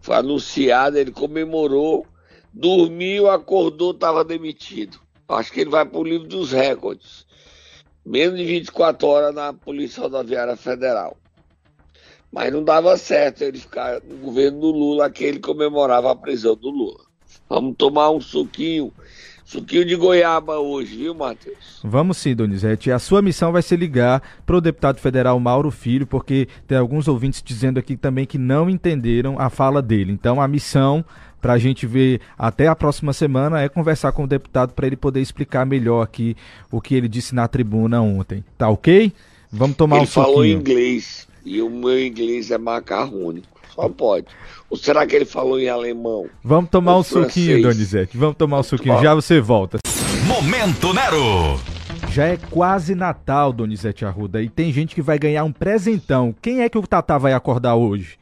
Foi 0.00 0.14
anunciado, 0.14 0.98
ele 0.98 1.10
comemorou, 1.10 2.06
dormiu, 2.52 3.28
acordou, 3.28 3.90
estava 3.92 4.24
demitido. 4.24 5.00
Acho 5.28 5.52
que 5.52 5.60
ele 5.60 5.70
vai 5.70 5.84
para 5.84 5.98
o 5.98 6.04
livro 6.04 6.28
dos 6.28 6.52
recordes. 6.52 7.26
Menos 8.04 8.38
de 8.38 8.44
24 8.44 9.08
horas 9.08 9.34
na 9.34 9.52
Polícia 9.52 10.02
Rodoviária 10.02 10.56
Federal. 10.56 11.16
Mas 12.32 12.52
não 12.52 12.62
dava 12.62 12.96
certo 12.96 13.42
ele 13.42 13.58
ficar 13.58 14.00
no 14.02 14.16
governo 14.16 14.60
do 14.60 14.70
Lula, 14.70 15.06
aquele 15.06 15.38
comemorava 15.38 16.10
a 16.10 16.16
prisão 16.16 16.56
do 16.56 16.70
Lula. 16.70 17.04
Vamos 17.48 17.76
tomar 17.76 18.10
um 18.10 18.20
suquinho, 18.20 18.92
suquinho 19.44 19.84
de 19.84 19.94
goiaba 19.94 20.58
hoje, 20.58 20.96
viu, 20.96 21.14
Matheus? 21.14 21.80
Vamos 21.84 22.16
sim, 22.16 22.34
Donizete. 22.34 22.90
A 22.90 22.98
sua 22.98 23.22
missão 23.22 23.52
vai 23.52 23.62
ser 23.62 23.76
ligar 23.76 24.20
para 24.44 24.56
o 24.56 24.60
deputado 24.60 24.98
federal 24.98 25.38
Mauro 25.38 25.70
Filho, 25.70 26.06
porque 26.06 26.48
tem 26.66 26.76
alguns 26.76 27.06
ouvintes 27.06 27.42
dizendo 27.42 27.78
aqui 27.78 27.96
também 27.96 28.26
que 28.26 28.38
não 28.38 28.68
entenderam 28.68 29.38
a 29.38 29.48
fala 29.48 29.80
dele. 29.80 30.12
Então, 30.12 30.40
a 30.40 30.48
missão 30.48 31.04
para 31.40 31.52
a 31.52 31.58
gente 31.58 31.86
ver 31.86 32.20
até 32.36 32.66
a 32.66 32.74
próxima 32.74 33.12
semana 33.12 33.62
é 33.62 33.68
conversar 33.68 34.10
com 34.10 34.24
o 34.24 34.26
deputado 34.26 34.72
para 34.72 34.86
ele 34.86 34.96
poder 34.96 35.20
explicar 35.20 35.64
melhor 35.64 36.02
aqui 36.02 36.36
o 36.72 36.80
que 36.80 36.94
ele 36.94 37.08
disse 37.08 37.34
na 37.34 37.46
tribuna 37.46 38.00
ontem. 38.00 38.44
Tá 38.58 38.68
ok? 38.68 39.12
Vamos 39.52 39.76
tomar 39.76 39.96
ele 39.96 40.04
um 40.04 40.06
suquinho. 40.08 40.24
Ele 40.24 40.32
falou 40.32 40.44
em 40.44 40.52
inglês 40.52 41.25
e 41.46 41.62
o 41.62 41.70
meu 41.70 42.04
inglês 42.04 42.50
é 42.50 42.58
macarrônico. 42.58 43.46
Só 43.74 43.88
pode. 43.88 44.26
Ou 44.68 44.76
será 44.76 45.06
que 45.06 45.14
ele 45.14 45.24
falou 45.24 45.60
em 45.60 45.68
alemão? 45.68 46.28
Vamos 46.42 46.70
tomar 46.70 46.98
um 46.98 47.04
francês? 47.04 47.32
suquinho, 47.32 47.62
Donizete. 47.62 48.16
Vamos 48.18 48.36
tomar 48.36 48.58
um 48.58 48.62
suquinho. 48.62 49.00
Já 49.00 49.14
você 49.14 49.40
volta. 49.40 49.78
Momento 50.26 50.92
Nero. 50.92 51.60
Já 52.10 52.24
é 52.24 52.36
quase 52.36 52.94
Natal, 52.94 53.52
Donizete 53.52 54.04
Arruda, 54.04 54.42
e 54.42 54.48
tem 54.48 54.72
gente 54.72 54.94
que 54.94 55.02
vai 55.02 55.18
ganhar 55.18 55.44
um 55.44 55.52
presentão. 55.52 56.34
Quem 56.42 56.62
é 56.62 56.68
que 56.68 56.78
o 56.78 56.86
Tatá 56.86 57.18
vai 57.18 57.32
acordar 57.32 57.76
hoje? 57.76 58.18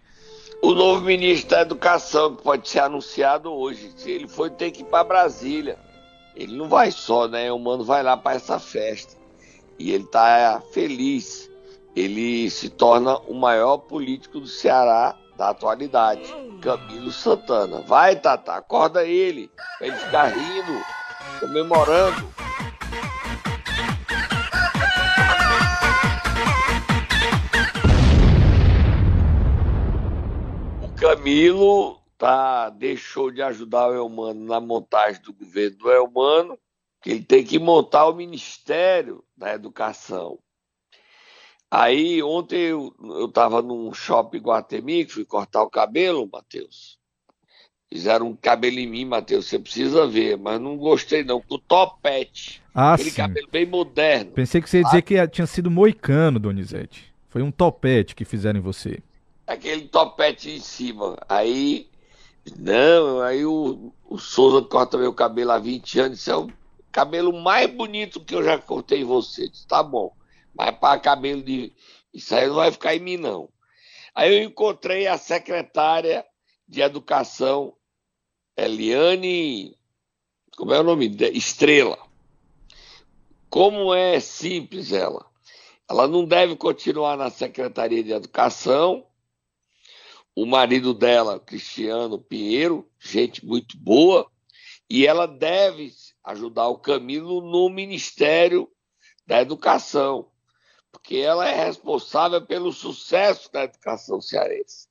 O 0.60 0.74
novo 0.74 1.02
ministro 1.02 1.50
da 1.50 1.62
Educação, 1.62 2.34
que 2.34 2.42
pode 2.42 2.68
ser 2.68 2.80
anunciado 2.80 3.52
hoje. 3.52 3.90
Se 3.96 4.10
ele 4.10 4.26
for, 4.26 4.50
tem 4.50 4.70
que 4.70 4.82
ir 4.82 4.86
para 4.86 5.04
Brasília. 5.04 5.78
Ele 6.34 6.56
não 6.56 6.68
vai 6.68 6.90
só, 6.90 7.28
né? 7.28 7.52
O 7.52 7.58
mano 7.58 7.84
vai 7.84 8.02
lá 8.02 8.16
para 8.16 8.36
essa 8.36 8.58
festa. 8.58 9.14
E 9.78 9.92
ele 9.92 10.04
tá 10.04 10.60
feliz 10.72 11.48
ele 11.94 12.50
se 12.50 12.68
torna 12.68 13.18
o 13.20 13.34
maior 13.34 13.78
político 13.78 14.40
do 14.40 14.48
Ceará 14.48 15.16
da 15.36 15.50
atualidade, 15.50 16.22
Camilo 16.60 17.12
Santana. 17.12 17.80
Vai, 17.82 18.16
Tata, 18.16 18.54
acorda 18.54 19.04
ele, 19.04 19.50
pra 19.78 19.86
ele 19.86 19.96
ficar 19.96 20.26
rindo, 20.26 20.82
comemorando. 21.40 22.34
O 30.82 31.00
Camilo 31.00 32.00
tá, 32.18 32.70
deixou 32.70 33.30
de 33.30 33.42
ajudar 33.42 33.88
o 33.88 33.94
Elmano 33.94 34.44
na 34.46 34.60
montagem 34.60 35.22
do 35.22 35.32
governo 35.32 35.76
do 35.76 35.90
Elmano, 35.90 36.58
que 37.00 37.10
ele 37.10 37.24
tem 37.24 37.44
que 37.44 37.58
montar 37.58 38.06
o 38.06 38.14
Ministério 38.14 39.22
da 39.36 39.52
Educação. 39.52 40.38
Aí 41.76 42.22
ontem 42.22 42.66
eu, 42.66 42.94
eu 43.02 43.26
tava 43.26 43.60
num 43.60 43.92
shopping 43.92 44.38
Guatemi, 44.38 45.04
fui 45.06 45.24
cortar 45.24 45.64
o 45.64 45.68
cabelo, 45.68 46.30
Matheus. 46.32 46.96
Fizeram 47.92 48.28
um 48.28 48.36
cabelo 48.36 48.78
em 48.78 48.86
mim, 48.86 49.04
Matheus, 49.04 49.46
você 49.46 49.58
precisa 49.58 50.06
ver, 50.06 50.38
mas 50.38 50.60
não 50.60 50.76
gostei 50.76 51.24
não, 51.24 51.40
com 51.40 51.58
topete. 51.58 52.62
Ah, 52.72 52.94
Aquele 52.94 53.10
sim. 53.10 53.16
cabelo 53.16 53.48
bem 53.50 53.66
moderno. 53.66 54.30
Pensei 54.30 54.62
que 54.62 54.70
você 54.70 54.78
ia 54.78 54.84
dizer 54.84 55.02
que 55.02 55.26
tinha 55.26 55.48
sido 55.48 55.68
moicano, 55.68 56.38
Donizete. 56.38 57.12
Foi 57.28 57.42
um 57.42 57.50
topete 57.50 58.14
que 58.14 58.24
fizeram 58.24 58.60
em 58.60 58.62
você. 58.62 59.02
Aquele 59.44 59.88
topete 59.88 60.50
em 60.50 60.60
cima. 60.60 61.16
Aí, 61.28 61.88
não, 62.56 63.20
aí 63.20 63.44
o, 63.44 63.92
o 64.04 64.16
Souza 64.16 64.62
corta 64.62 64.96
meu 64.96 65.12
cabelo 65.12 65.50
há 65.50 65.58
20 65.58 65.98
anos, 65.98 66.20
isso 66.20 66.30
é 66.30 66.36
o 66.36 66.48
cabelo 66.92 67.32
mais 67.32 67.68
bonito 67.68 68.20
que 68.20 68.32
eu 68.32 68.44
já 68.44 68.56
cortei 68.58 69.00
em 69.00 69.04
você. 69.04 69.48
Disse, 69.48 69.66
tá 69.66 69.82
bom. 69.82 70.12
Mas 70.54 70.76
para 70.78 71.00
cabelo 71.00 71.42
de. 71.42 71.72
Isso 72.12 72.34
aí 72.34 72.46
não 72.46 72.54
vai 72.54 72.70
ficar 72.70 72.94
em 72.94 73.00
mim, 73.00 73.16
não. 73.16 73.48
Aí 74.14 74.36
eu 74.36 74.44
encontrei 74.44 75.06
a 75.08 75.18
secretária 75.18 76.24
de 76.68 76.80
Educação, 76.80 77.76
Eliane. 78.56 79.76
Como 80.56 80.72
é 80.72 80.78
o 80.78 80.84
nome? 80.84 81.06
Estrela. 81.32 81.98
Como 83.50 83.92
é 83.92 84.20
simples 84.20 84.92
ela. 84.92 85.26
Ela 85.88 86.06
não 86.06 86.24
deve 86.24 86.56
continuar 86.56 87.16
na 87.16 87.30
Secretaria 87.30 88.02
de 88.02 88.12
Educação. 88.12 89.06
O 90.34 90.46
marido 90.46 90.94
dela, 90.94 91.38
Cristiano 91.38 92.18
Pinheiro, 92.18 92.88
gente 92.98 93.44
muito 93.44 93.76
boa, 93.78 94.28
e 94.90 95.06
ela 95.06 95.26
deve 95.26 95.92
ajudar 96.24 96.68
o 96.68 96.78
Camilo 96.78 97.40
no 97.40 97.68
Ministério 97.68 98.68
da 99.24 99.40
Educação 99.40 100.28
porque 101.04 101.16
ela 101.18 101.46
é 101.46 101.66
responsável 101.66 102.40
pelo 102.46 102.72
sucesso 102.72 103.52
da 103.52 103.64
educação 103.64 104.22
cearense. 104.22 104.88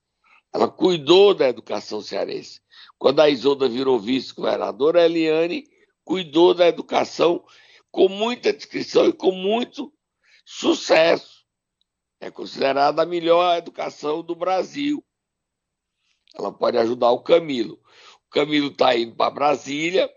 Ela 0.54 0.70
cuidou 0.70 1.34
da 1.34 1.50
educação 1.50 2.02
cearense. 2.02 2.62
Quando 3.00 3.20
a 3.20 3.30
Isolda 3.32 3.68
virou 3.68 4.00
vice-governadora, 4.00 5.02
a 5.02 5.06
Eliane 5.06 5.66
cuidou 6.06 6.54
da 6.54 6.68
educação 6.68 7.44
com 7.90 8.08
muita 8.08 8.54
descrição 8.54 9.08
e 9.08 9.14
com 9.14 9.32
muito 9.32 9.92
sucesso. 10.46 11.44
É 12.20 12.30
considerada 12.30 13.02
a 13.02 13.08
melhor 13.08 13.58
educação 13.58 14.22
do 14.22 14.36
Brasil. 14.36 15.04
Ela 16.36 16.54
pode 16.54 16.78
ajudar 16.78 17.10
o 17.10 17.24
Camilo. 17.24 17.82
O 18.28 18.30
Camilo 18.30 18.68
está 18.68 18.96
indo 18.96 19.16
para 19.16 19.34
Brasília. 19.34 20.08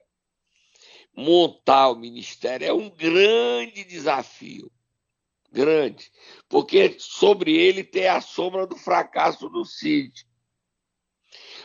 Montar 1.17 1.89
o 1.89 1.97
ministério 1.97 2.67
é 2.67 2.73
um 2.75 2.91
grande 2.91 3.83
desafio 3.83 4.71
grande, 5.57 6.13
porque 6.51 6.97
sobre 6.99 7.57
ele 7.57 7.83
tem 7.83 8.09
a 8.09 8.21
sombra 8.21 8.67
do 8.67 8.77
fracasso 8.77 9.49
do 9.49 9.65
Cid. 9.65 10.27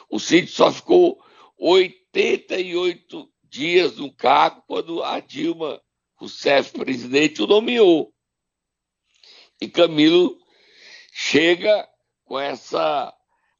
O 0.09 0.17
Cid 0.17 0.47
só 0.47 0.71
ficou 0.71 1.21
88 1.57 3.29
dias 3.43 3.97
no 3.97 4.13
cargo 4.13 4.63
quando 4.65 5.03
a 5.03 5.19
Dilma 5.19 5.81
Rousseff, 6.15 6.71
presidente, 6.71 7.41
o 7.41 7.47
nomeou. 7.47 8.13
E 9.59 9.67
Camilo 9.67 10.39
chega 11.11 11.85
com 12.23 12.39
essa 12.39 13.13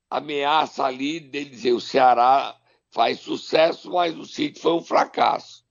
ameaça 0.10 0.86
ali 0.86 1.20
dele 1.20 1.50
dizer 1.50 1.74
o 1.74 1.82
Ceará 1.82 2.58
faz 2.90 3.20
sucesso, 3.20 3.92
mas 3.92 4.18
o 4.18 4.26
Cid 4.26 4.60
foi 4.60 4.74
um 4.74 4.84
fracasso. 4.84 5.66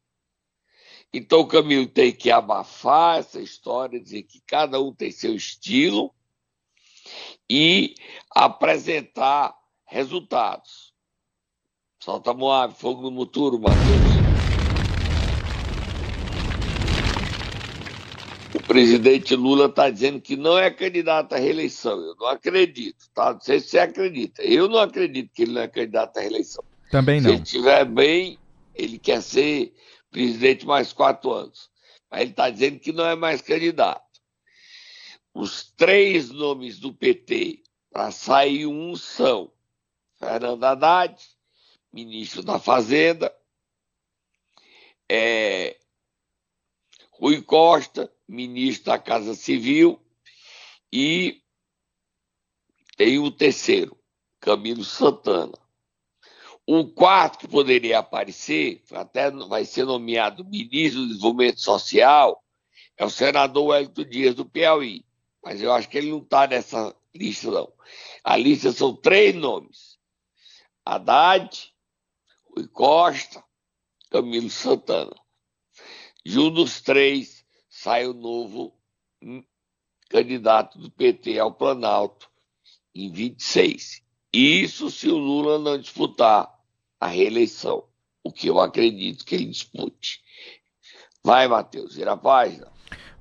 Então 1.13 1.41
o 1.41 1.47
Camilo 1.47 1.87
tem 1.87 2.13
que 2.13 2.31
abafar 2.31 3.19
essa 3.19 3.41
história, 3.41 4.01
dizer 4.01 4.23
que 4.23 4.41
cada 4.47 4.81
um 4.81 4.95
tem 4.95 5.11
seu 5.11 5.35
estilo 5.35 6.15
e 7.49 7.95
apresentar 8.31 9.57
resultados. 9.85 10.95
Solta 11.99 12.33
Moab, 12.33 12.75
fogo 12.75 13.03
no 13.03 13.11
muturo, 13.11 13.59
Matheus. 13.59 13.81
O 18.55 18.63
presidente 18.63 19.35
Lula 19.35 19.67
está 19.67 19.91
dizendo 19.91 20.21
que 20.21 20.37
não 20.37 20.57
é 20.57 20.71
candidato 20.71 21.35
à 21.35 21.39
reeleição. 21.39 21.99
Eu 22.01 22.15
não 22.15 22.29
acredito, 22.29 23.11
tá? 23.13 23.33
Não 23.35 23.41
sei 23.41 23.59
se 23.59 23.71
você 23.71 23.79
acredita. 23.81 24.43
Eu 24.43 24.69
não 24.69 24.79
acredito 24.79 25.33
que 25.35 25.43
ele 25.43 25.53
não 25.53 25.63
é 25.63 25.69
candidato 25.69 26.19
à 26.19 26.21
reeleição. 26.21 26.63
Também 26.89 27.21
não. 27.21 27.31
Se 27.31 27.35
ele 27.35 27.43
estiver 27.43 27.85
bem, 27.85 28.39
ele 28.75 28.99
quer 28.99 29.21
ser 29.21 29.75
presidente 30.11 30.67
mais 30.67 30.93
quatro 30.93 31.33
anos. 31.33 31.71
Mas 32.11 32.23
ele 32.23 32.31
está 32.31 32.51
dizendo 32.51 32.81
que 32.81 32.93
não 32.93 33.07
é 33.07 33.15
mais 33.15 33.41
candidato. 33.41 34.21
Os 35.33 35.71
três 35.73 36.31
nomes 36.31 36.79
do 36.79 36.93
PT 36.93 37.63
para 37.91 38.11
sair 38.11 38.67
um 38.67 38.97
são 38.97 39.53
Fernando 40.19 40.65
Haddad, 40.65 41.17
ministro 41.93 42.43
da 42.43 42.59
Fazenda, 42.59 43.35
é, 45.09 45.79
Rui 47.13 47.43
Costa, 47.43 48.13
ministro 48.29 48.87
da 48.87 48.99
Casa 48.99 49.35
Civil, 49.35 50.01
e 50.93 51.43
tem 52.97 53.19
o 53.19 53.31
terceiro, 53.31 53.99
Camilo 54.41 54.85
Santana. 54.85 55.60
O 56.73 56.87
quarto 56.87 57.37
que 57.41 57.49
poderia 57.49 57.99
aparecer, 57.99 58.81
até 58.93 59.29
vai 59.29 59.65
ser 59.65 59.85
nomeado 59.85 60.45
ministro 60.45 61.01
do 61.01 61.09
Desenvolvimento 61.09 61.61
Social, 61.61 62.45
é 62.97 63.05
o 63.05 63.11
senador 63.11 63.71
Wellington 63.71 64.05
Dias 64.05 64.37
do 64.37 64.45
Piauí. 64.45 65.05
Mas 65.43 65.61
eu 65.61 65.73
acho 65.73 65.89
que 65.89 65.99
ele 65.99 66.13
não 66.13 66.21
está 66.21 66.47
nessa 66.47 66.95
lista, 67.13 67.51
não. 67.51 67.73
A 68.23 68.37
lista 68.37 68.71
são 68.71 68.95
três 68.95 69.35
nomes: 69.35 69.99
Haddad, 70.85 71.75
Rui 72.55 72.69
Costa, 72.69 73.43
Camilo 74.09 74.49
Santana. 74.49 75.17
De 76.25 76.39
um 76.39 76.53
dos 76.53 76.81
três 76.81 77.45
sai 77.69 78.07
o 78.07 78.15
novo 78.15 78.79
candidato 80.09 80.79
do 80.79 80.89
PT 80.89 81.37
ao 81.37 81.53
Planalto 81.53 82.31
em 82.95 83.11
26. 83.11 84.05
Isso 84.33 84.89
se 84.89 85.09
o 85.09 85.19
Lula 85.19 85.59
não 85.59 85.77
disputar 85.77 86.60
a 87.01 87.07
reeleição, 87.07 87.85
o 88.23 88.31
que 88.31 88.49
eu 88.49 88.61
acredito 88.61 89.25
que 89.25 89.35
ele 89.35 89.47
dispute. 89.47 90.21
Vai, 91.25 91.49
Matheus, 91.49 91.97
vira 91.97 92.13
a 92.13 92.17
página. 92.17 92.69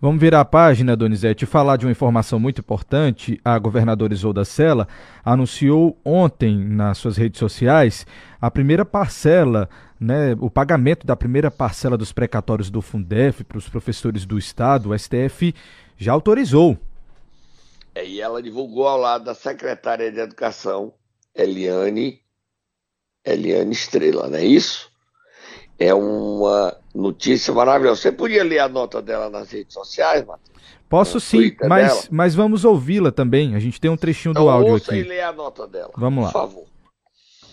Vamos 0.01 0.21
virar 0.21 0.39
a 0.39 0.45
página, 0.45 0.95
Donizete, 0.95 1.43
e 1.43 1.47
falar 1.47 1.75
de 1.75 1.85
uma 1.85 1.91
informação 1.91 2.39
muito 2.39 2.61
importante. 2.61 3.39
A 3.43 3.59
governadora 3.59 4.13
Isolda 4.13 4.45
Sela 4.45 4.87
anunciou 5.25 5.99
ontem 6.05 6.57
nas 6.57 6.97
suas 6.97 7.17
redes 7.17 7.37
sociais 7.37 8.07
a 8.39 8.49
primeira 8.49 8.85
parcela, 8.85 9.69
né, 9.99 10.37
o 10.39 10.49
pagamento 10.49 11.05
da 11.05 11.17
primeira 11.17 11.51
parcela 11.51 11.97
dos 11.97 12.13
precatórios 12.13 12.69
do 12.69 12.81
Fundef 12.81 13.43
para 13.43 13.57
os 13.57 13.67
professores 13.67 14.25
do 14.25 14.37
Estado. 14.37 14.91
O 14.91 14.97
STF 14.97 15.53
já 15.97 16.13
autorizou. 16.13 16.77
É, 17.93 18.07
e 18.07 18.21
ela 18.21 18.41
divulgou 18.41 18.87
ao 18.87 18.97
lado 18.97 19.25
da 19.25 19.35
secretária 19.35 20.09
de 20.09 20.19
Educação, 20.19 20.93
Eliane, 21.35 22.21
Eliane 23.25 23.71
Estrela, 23.71 24.27
não 24.27 24.37
é 24.37 24.43
isso? 24.43 24.89
É 25.77 25.93
uma 25.93 26.75
notícia 26.93 27.53
maravilhosa. 27.53 28.01
Você 28.01 28.11
podia 28.11 28.43
ler 28.43 28.59
a 28.59 28.67
nota 28.67 29.01
dela 29.01 29.29
nas 29.29 29.51
redes 29.51 29.73
sociais, 29.73 30.25
Matheus? 30.25 30.49
Posso 30.89 31.15
no 31.15 31.19
sim, 31.19 31.55
mas, 31.67 32.09
mas 32.09 32.33
vamos 32.33 32.65
ouvi-la 32.65 33.11
também. 33.11 33.55
A 33.55 33.59
gente 33.59 33.79
tem 33.79 33.91
um 33.91 33.95
trechinho 33.95 34.33
do 34.33 34.41
então, 34.41 34.49
áudio 34.49 34.73
ouça 34.73 34.91
aqui. 34.91 35.01
e 35.01 35.03
lê 35.03 35.21
a 35.21 35.31
nota 35.31 35.67
dela. 35.67 35.91
Vamos 35.95 36.25
lá. 36.25 36.31
Por 36.31 36.39
favor. 36.41 36.65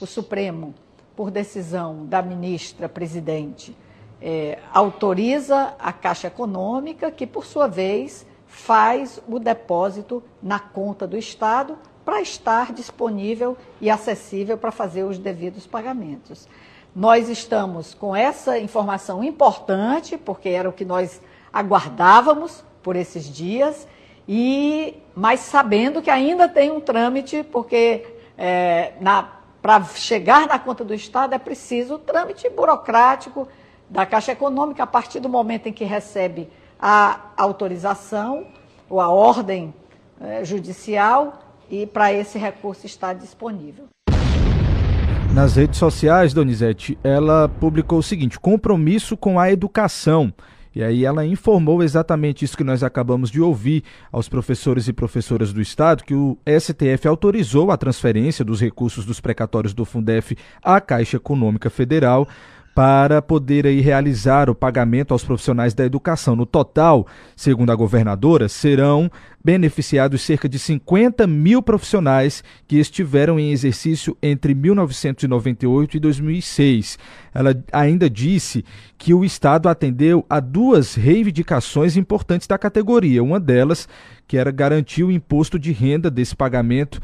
O 0.01 0.07
Supremo, 0.07 0.75
por 1.15 1.31
decisão 1.31 2.07
da 2.07 2.23
ministra 2.23 2.89
presidente, 2.89 3.77
é, 4.21 4.59
autoriza 4.73 5.75
a 5.79 5.93
Caixa 5.93 6.29
Econômica, 6.29 7.11
que 7.11 7.27
por 7.27 7.45
sua 7.45 7.67
vez 7.67 8.27
faz 8.47 9.21
o 9.29 9.39
depósito 9.39 10.23
na 10.43 10.59
conta 10.59 11.07
do 11.07 11.17
Estado 11.17 11.77
para 12.07 12.21
estar 12.21 12.73
disponível 12.73 13.57
e 13.81 13.91
acessível 13.91 14.57
para 14.57 14.71
fazer 14.71 15.03
os 15.03 15.19
devidos 15.19 15.67
pagamentos. 15.67 16.49
Nós 16.95 17.29
estamos 17.29 17.95
com 17.95 18.15
essa 18.15 18.57
informação 18.61 19.25
importante, 19.25 20.17
porque 20.17 20.49
era 20.51 20.69
o 20.69 20.73
que 20.73 20.85
nós 20.85 21.21
aguardávamos 21.53 22.63
por 22.81 22.95
esses 22.95 23.25
dias, 23.25 23.89
e 24.29 24.97
mas 25.17 25.41
sabendo 25.41 26.01
que 26.01 26.09
ainda 26.09 26.49
tem 26.49 26.71
um 26.71 26.81
trâmite, 26.81 27.43
porque 27.43 28.07
é, 28.39 28.93
para 29.61 29.83
chegar 29.83 30.47
na 30.47 30.61
conta 30.61 30.85
do 30.85 30.95
Estado 30.95 31.35
é 31.35 31.39
preciso 31.39 31.97
o 31.97 31.99
trâmite 31.99 32.49
burocrático 32.49 33.49
da 33.91 34.07
Caixa 34.07 34.31
Econômica, 34.31 34.85
a 34.85 34.87
partir 34.87 35.19
do 35.19 35.29
momento 35.29 35.69
em 35.69 35.73
que 35.73 35.85
recebe 35.85 36.49
a 36.79 37.33
autorização 37.37 38.47
ou 38.89 39.01
a 39.01 39.09
ordem 39.09 39.75
é, 40.21 40.45
judicial, 40.45 41.46
e 41.71 41.87
para 41.87 42.13
esse 42.13 42.39
recurso 42.39 42.87
estar 42.87 43.15
disponível. 43.15 43.87
Nas 45.33 45.57
redes 45.57 45.79
sociais, 45.79 46.33
Donizete, 46.33 46.99
ela 47.05 47.49
publicou 47.49 47.99
o 47.99 48.03
seguinte: 48.03 48.41
compromisso 48.41 49.17
com 49.17 49.39
a 49.39 49.51
educação. 49.51 50.33
E 50.75 50.83
aí 50.83 51.07
ela 51.07 51.25
informou 51.25 51.83
exatamente 51.83 52.45
isso 52.45 52.55
que 52.55 52.63
nós 52.63 52.83
acabamos 52.83 53.31
de 53.31 53.41
ouvir 53.41 53.83
aos 54.13 54.29
professores 54.29 54.89
e 54.89 54.93
professoras 54.93 55.51
do 55.51 55.63
Estado, 55.63 56.05
que 56.05 56.15
o 56.15 56.37
STF 56.47 57.09
autorizou 57.09 57.71
a 57.71 57.79
transferência 57.79 58.45
dos 58.45 58.61
recursos 58.61 59.07
dos 59.07 59.19
precatórios 59.19 59.73
do 59.73 59.87
Fundef 59.87 60.37
à 60.63 60.79
Caixa 60.79 61.17
Econômica 61.17 61.71
Federal 61.71 62.29
para 62.77 63.23
poder 63.23 63.67
aí 63.67 63.81
realizar 63.81 64.51
o 64.51 64.55
pagamento 64.55 65.13
aos 65.13 65.25
profissionais 65.25 65.73
da 65.73 65.83
educação. 65.83 66.37
No 66.37 66.45
total, 66.45 67.07
segundo 67.35 67.73
a 67.73 67.75
governadora, 67.75 68.51
serão 68.51 69.11
beneficiados 69.43 70.21
cerca 70.21 70.47
de 70.47 70.59
50 70.59 71.27
mil 71.27 71.63
profissionais 71.63 72.45
que 72.69 72.77
estiveram 72.77 73.41
em 73.41 73.51
exercício 73.51 74.15
entre 74.23 74.55
1998 74.55 75.97
e 75.97 76.01
2006. 76.01 76.99
Ela 77.33 77.57
ainda 77.73 78.11
disse 78.11 78.63
que 78.99 79.15
o 79.15 79.25
Estado 79.25 79.71
atendeu 79.71 80.27
a 80.29 80.39
duas 80.39 80.95
reivindicações 80.95 81.97
importantes 81.97 82.47
da 82.47 82.59
categoria. 82.59 83.23
Uma 83.23 83.41
delas, 83.41 83.89
que 84.29 84.37
era 84.37 84.51
garantir 84.51 85.03
o 85.03 85.11
imposto 85.11 85.59
de 85.59 85.73
renda 85.73 86.11
desse 86.11 86.37
pagamento 86.37 87.01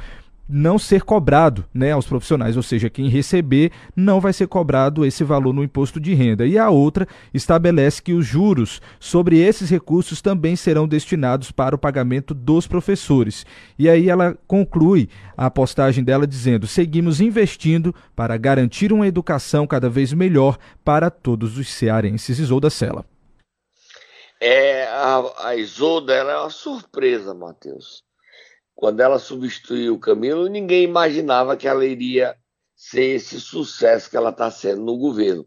não 0.49 0.79
ser 0.79 1.03
cobrado 1.03 1.65
né, 1.73 1.93
aos 1.93 2.07
profissionais, 2.07 2.57
ou 2.57 2.63
seja, 2.63 2.91
quem 2.91 3.09
receber 3.09 3.73
não 3.97 4.21
vai 4.21 4.33
ser 4.33 4.47
cobrado 4.47 5.05
esse 5.05 5.25
valor 5.25 5.53
no 5.53 5.63
imposto 5.63 6.01
de 6.01 6.15
renda. 6.15 6.47
E 6.47 6.59
a 6.59 6.69
outra 6.69 7.07
estabelece 7.33 8.03
que 8.03 8.13
os 8.13 8.27
juros 8.27 8.81
sobre 8.99 9.39
esses 9.39 9.71
recursos 9.71 10.21
também 10.21 10.57
serão 10.57 10.87
destinados 10.87 11.51
para 11.51 11.75
o 11.75 11.79
pagamento 11.79 12.35
dos 12.35 12.67
professores. 12.67 13.47
E 13.79 13.89
aí 13.89 14.09
ela 14.09 14.37
conclui 14.47 15.09
a 15.37 15.51
postagem 15.51 16.05
dela 16.05 16.27
dizendo: 16.27 16.67
seguimos 16.67 17.21
investindo 17.21 17.95
para 18.15 18.37
garantir 18.37 18.93
uma 18.93 19.07
educação 19.07 19.67
cada 19.67 19.89
vez 19.89 20.13
melhor 20.13 20.59
para 20.85 21.11
todos 21.11 21.57
os 21.57 21.69
cearenses. 21.69 22.39
Isolda 22.39 22.69
Sela. 22.69 23.05
É, 24.41 24.87
a, 24.89 25.49
a 25.49 25.57
Isolda 25.57 26.13
ela 26.13 26.33
é 26.33 26.37
uma 26.37 26.51
surpresa, 26.51 27.33
Matheus 27.33 28.03
quando 28.83 28.99
ela 28.99 29.21
substituiu 29.21 29.95
o 29.95 30.01
Camilo, 30.01 30.49
ninguém 30.49 30.83
imaginava 30.83 31.57
que 31.57 31.69
ela 31.69 31.87
iria 31.87 32.37
ser 32.75 33.15
esse 33.15 33.41
sucesso 33.41 34.11
que 34.11 34.17
ela 34.17 34.31
está 34.31 34.51
sendo 34.51 34.83
no 34.83 34.99
governo. 34.99 35.47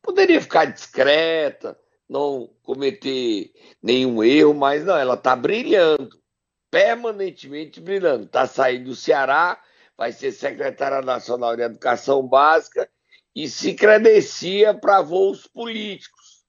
Poderia 0.00 0.40
ficar 0.40 0.66
discreta, 0.66 1.76
não 2.08 2.48
cometer 2.62 3.50
nenhum 3.82 4.22
erro, 4.22 4.54
mas 4.54 4.84
não, 4.84 4.96
ela 4.96 5.14
está 5.14 5.34
brilhando, 5.34 6.22
permanentemente 6.70 7.80
brilhando. 7.80 8.26
Está 8.26 8.46
saindo 8.46 8.90
do 8.90 8.94
Ceará, 8.94 9.60
vai 9.96 10.12
ser 10.12 10.30
secretária 10.30 11.02
nacional 11.02 11.56
de 11.56 11.62
Educação 11.62 12.28
Básica 12.28 12.88
e 13.34 13.48
se 13.48 13.74
credencia 13.74 14.72
para 14.72 15.02
voos 15.02 15.48
políticos. 15.48 16.44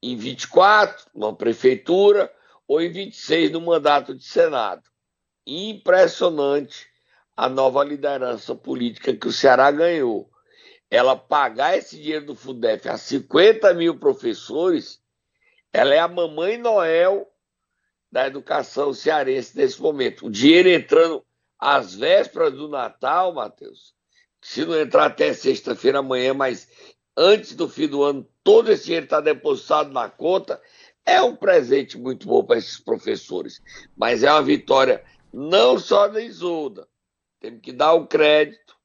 Em 0.00 0.14
24, 0.14 1.06
numa 1.12 1.34
prefeitura, 1.34 2.32
ou 2.68 2.80
em 2.80 2.88
26, 2.88 3.50
no 3.50 3.60
mandato 3.60 4.14
de 4.14 4.22
Senado 4.22 4.93
impressionante 5.46 6.86
a 7.36 7.48
nova 7.48 7.82
liderança 7.84 8.54
política 8.54 9.14
que 9.14 9.28
o 9.28 9.32
Ceará 9.32 9.70
ganhou. 9.70 10.30
Ela 10.90 11.16
pagar 11.16 11.76
esse 11.76 11.96
dinheiro 11.96 12.26
do 12.26 12.34
FUDEF 12.34 12.88
a 12.88 12.96
50 12.96 13.74
mil 13.74 13.98
professores, 13.98 15.00
ela 15.72 15.94
é 15.94 15.98
a 15.98 16.06
mamãe 16.08 16.56
Noel 16.56 17.28
da 18.10 18.28
educação 18.28 18.92
cearense 18.92 19.56
nesse 19.56 19.80
momento. 19.82 20.26
O 20.26 20.30
dinheiro 20.30 20.68
entrando 20.68 21.24
às 21.58 21.94
vésperas 21.94 22.52
do 22.52 22.68
Natal, 22.68 23.34
Matheus, 23.34 23.92
se 24.40 24.64
não 24.64 24.78
entrar 24.78 25.06
até 25.06 25.32
sexta-feira 25.32 25.98
amanhã, 25.98 26.32
mas 26.32 26.68
antes 27.16 27.56
do 27.56 27.68
fim 27.68 27.88
do 27.88 28.04
ano, 28.04 28.28
todo 28.44 28.70
esse 28.70 28.84
dinheiro 28.84 29.04
está 29.04 29.20
depositado 29.20 29.92
na 29.92 30.08
conta, 30.08 30.60
é 31.04 31.20
um 31.22 31.34
presente 31.34 31.98
muito 31.98 32.26
bom 32.28 32.44
para 32.44 32.58
esses 32.58 32.78
professores. 32.78 33.60
Mas 33.96 34.22
é 34.22 34.30
uma 34.30 34.42
vitória 34.42 35.04
não 35.34 35.78
só 35.80 36.06
da 36.06 36.20
Isolda. 36.20 36.88
Temos 37.40 37.60
que 37.60 37.72
dar 37.72 37.92
o 37.94 38.06
crédito 38.06 38.76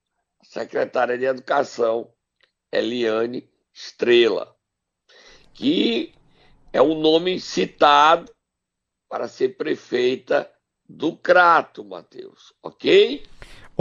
à 0.42 0.46
secretária 0.46 1.16
de 1.16 1.26
Educação, 1.26 2.12
Eliane 2.72 3.48
Estrela, 3.72 4.56
que 5.54 6.14
é 6.74 6.82
um 6.82 7.00
nome 7.00 7.40
citado 7.40 8.34
para 9.08 9.28
ser 9.28 9.58
prefeita 9.58 10.52
do 10.88 11.16
Crato, 11.16 11.86
Matheus, 11.86 12.52
ok? 12.64 13.24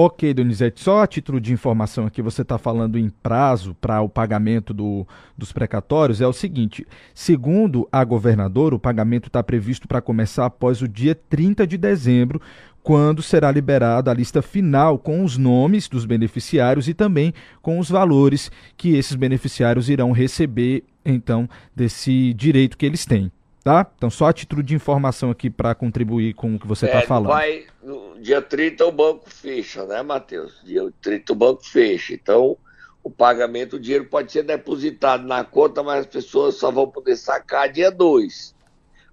Ok, 0.00 0.32
Donizete, 0.32 0.80
só 0.80 1.02
a 1.02 1.08
título 1.08 1.40
de 1.40 1.52
informação 1.52 2.06
aqui, 2.06 2.22
você 2.22 2.42
está 2.42 2.56
falando 2.56 2.96
em 2.96 3.08
prazo 3.08 3.74
para 3.80 4.00
o 4.00 4.08
pagamento 4.08 4.72
do, 4.72 5.04
dos 5.37 5.50
precatórios, 5.50 6.20
é 6.20 6.26
o 6.28 6.32
seguinte: 6.32 6.87
segundo 7.12 7.88
a 7.90 8.04
governadora, 8.04 8.76
o 8.76 8.78
pagamento 8.78 9.26
está 9.26 9.42
previsto 9.42 9.88
para 9.88 10.00
começar 10.00 10.46
após 10.46 10.80
o 10.82 10.87
dia 10.87 11.16
30 11.16 11.66
de 11.66 11.76
dezembro, 11.76 12.40
quando 12.80 13.24
será 13.24 13.50
liberada 13.50 14.08
a 14.08 14.14
lista 14.14 14.40
final 14.40 15.00
com 15.00 15.24
os 15.24 15.37
nomes 15.37 15.88
dos 15.88 16.04
beneficiários 16.04 16.87
e 16.87 16.94
também 16.94 17.34
com 17.61 17.80
os 17.80 17.90
valores 17.90 18.52
que 18.76 18.94
esses 18.94 19.16
beneficiários 19.16 19.88
irão 19.88 20.12
receber, 20.12 20.84
então, 21.04 21.48
desse 21.74 22.32
direito 22.34 22.78
que 22.78 22.87
eles 22.87 23.04
têm 23.04 23.32
tá? 23.68 23.92
Então, 23.96 24.09
só 24.09 24.28
a 24.28 24.33
título 24.33 24.62
de 24.62 24.74
informação 24.74 25.31
aqui 25.31 25.50
para 25.50 25.74
contribuir 25.74 26.33
com 26.33 26.54
o 26.54 26.59
que 26.59 26.66
você 26.66 26.87
está 26.87 27.00
é, 27.00 27.07
falando. 27.07 27.28
Vai, 27.28 27.66
no 27.83 28.18
dia 28.18 28.40
30 28.40 28.87
o 28.87 28.92
banco 28.92 29.28
fecha, 29.28 29.85
né, 29.85 30.00
Matheus? 30.00 30.59
Dia 30.64 30.90
30 31.02 31.33
o 31.35 31.37
banco 31.37 31.62
fecha. 31.66 32.14
Então, 32.14 32.57
o 33.02 33.11
pagamento, 33.11 33.76
o 33.76 33.81
dinheiro 33.81 34.07
pode 34.07 34.33
ser 34.33 34.42
depositado 34.42 35.26
na 35.26 35.44
conta, 35.44 35.83
mas 35.83 36.00
as 36.00 36.07
pessoas 36.07 36.54
só 36.54 36.70
vão 36.70 36.90
poder 36.90 37.16
sacar 37.16 37.70
dia 37.70 37.90
2. 37.90 38.54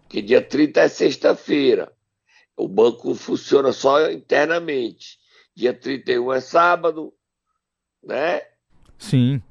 Porque 0.04 0.22
dia 0.22 0.42
30 0.42 0.80
é 0.80 0.88
sexta-feira. 0.88 1.92
O 2.56 2.70
banco 2.70 3.14
funciona 3.14 3.74
só 3.74 4.10
internamente. 4.10 5.18
Dia 5.54 5.74
31 5.74 6.32
é 6.32 6.40
sábado, 6.40 7.14
né? 8.02 8.42
Sim. 8.98 9.42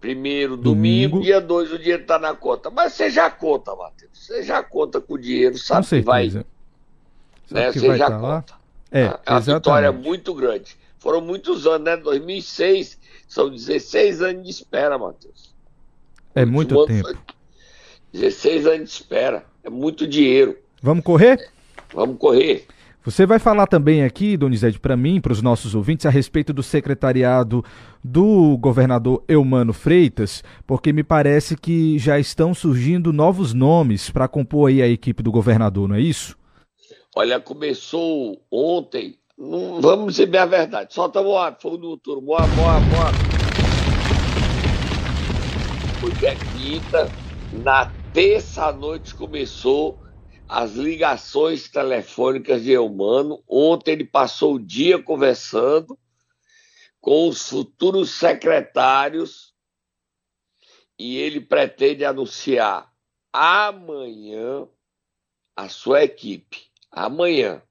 Primeiro, 0.00 0.56
domingo, 0.56 1.16
domingo. 1.16 1.20
dia 1.22 1.40
2 1.40 1.72
o 1.72 1.78
dinheiro 1.78 2.02
está 2.02 2.18
na 2.18 2.34
conta. 2.34 2.70
Mas 2.70 2.92
você 2.92 3.10
já 3.10 3.28
conta, 3.30 3.74
Matheus. 3.74 4.10
Você 4.12 4.42
já 4.42 4.62
conta 4.62 5.00
com 5.00 5.14
o 5.14 5.18
dinheiro, 5.18 5.58
sabe 5.58 5.82
com 5.82 5.96
que 5.96 6.00
vai. 6.02 6.30
Sabe 6.30 6.44
né? 7.50 7.72
que 7.72 7.80
você 7.80 7.88
vai 7.88 7.98
já 7.98 8.10
tá 8.10 8.18
conta. 8.18 8.54
É, 8.90 9.04
a, 9.04 9.06
a 9.06 9.38
exatamente. 9.38 9.54
vitória 9.54 9.86
é 9.86 9.90
muito 9.90 10.34
grande. 10.34 10.76
Foram 10.98 11.20
muitos 11.20 11.66
anos, 11.66 11.84
né? 11.84 11.96
2006, 11.96 12.98
são 13.26 13.50
16 13.50 14.22
anos 14.22 14.44
de 14.44 14.50
espera, 14.50 14.98
Matheus. 14.98 15.54
É 16.34 16.44
muito 16.44 16.86
tempo. 16.86 17.18
16 18.12 18.66
anos 18.66 18.88
de 18.90 18.94
espera. 18.94 19.44
É 19.64 19.70
muito 19.70 20.06
dinheiro. 20.06 20.56
Vamos 20.82 21.04
correr? 21.04 21.50
Vamos 21.92 22.18
correr. 22.18 22.66
Você 23.04 23.24
vai 23.24 23.38
falar 23.38 23.66
também 23.66 24.02
aqui, 24.02 24.36
Donizete, 24.36 24.78
para 24.78 24.96
mim, 24.96 25.20
para 25.20 25.32
os 25.32 25.40
nossos 25.40 25.74
ouvintes, 25.74 26.04
a 26.04 26.10
respeito 26.10 26.52
do 26.52 26.62
secretariado 26.62 27.64
do 28.02 28.58
governador 28.58 29.22
Eumano 29.28 29.72
Freitas, 29.72 30.42
porque 30.66 30.92
me 30.92 31.04
parece 31.04 31.56
que 31.56 31.98
já 31.98 32.18
estão 32.18 32.52
surgindo 32.52 33.12
novos 33.12 33.54
nomes 33.54 34.10
para 34.10 34.26
compor 34.26 34.68
aí 34.68 34.82
a 34.82 34.88
equipe 34.88 35.22
do 35.22 35.30
governador, 35.30 35.88
não 35.88 35.94
é 35.94 36.00
isso? 36.00 36.36
Olha, 37.14 37.40
começou 37.40 38.42
ontem, 38.50 39.16
não, 39.38 39.80
vamos 39.80 40.16
dizer 40.16 40.36
a 40.36 40.46
verdade, 40.46 40.92
solta 40.92 41.22
Moab, 41.22 41.56
fogo 41.62 41.78
no 41.78 41.96
turno, 41.96 42.22
Moab, 42.22 42.48
Moab, 42.56 42.84
Moab. 42.86 43.18
Hoje 46.02 46.26
é 46.26 46.34
quinta, 46.34 47.10
na 47.64 47.90
terça 48.12 48.66
à 48.66 48.72
noite 48.72 49.14
começou 49.14 49.98
as 50.48 50.72
ligações 50.72 51.68
telefônicas 51.68 52.62
de 52.62 52.72
Eumano. 52.72 53.42
Ontem 53.46 53.92
ele 53.92 54.04
passou 54.04 54.54
o 54.54 54.58
dia 54.58 55.02
conversando 55.02 55.98
com 57.00 57.28
os 57.28 57.48
futuros 57.48 58.10
secretários 58.10 59.54
e 60.98 61.18
ele 61.18 61.40
pretende 61.40 62.04
anunciar 62.04 62.92
amanhã 63.32 64.66
a 65.54 65.68
sua 65.68 66.04
equipe. 66.04 66.66
Amanhã. 66.90 67.62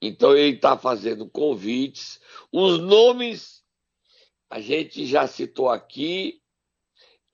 Então 0.00 0.36
ele 0.36 0.56
está 0.56 0.76
fazendo 0.76 1.28
convites. 1.28 2.20
Os 2.50 2.80
nomes 2.80 3.62
a 4.50 4.60
gente 4.60 5.06
já 5.06 5.26
citou 5.26 5.68
aqui. 5.68 6.42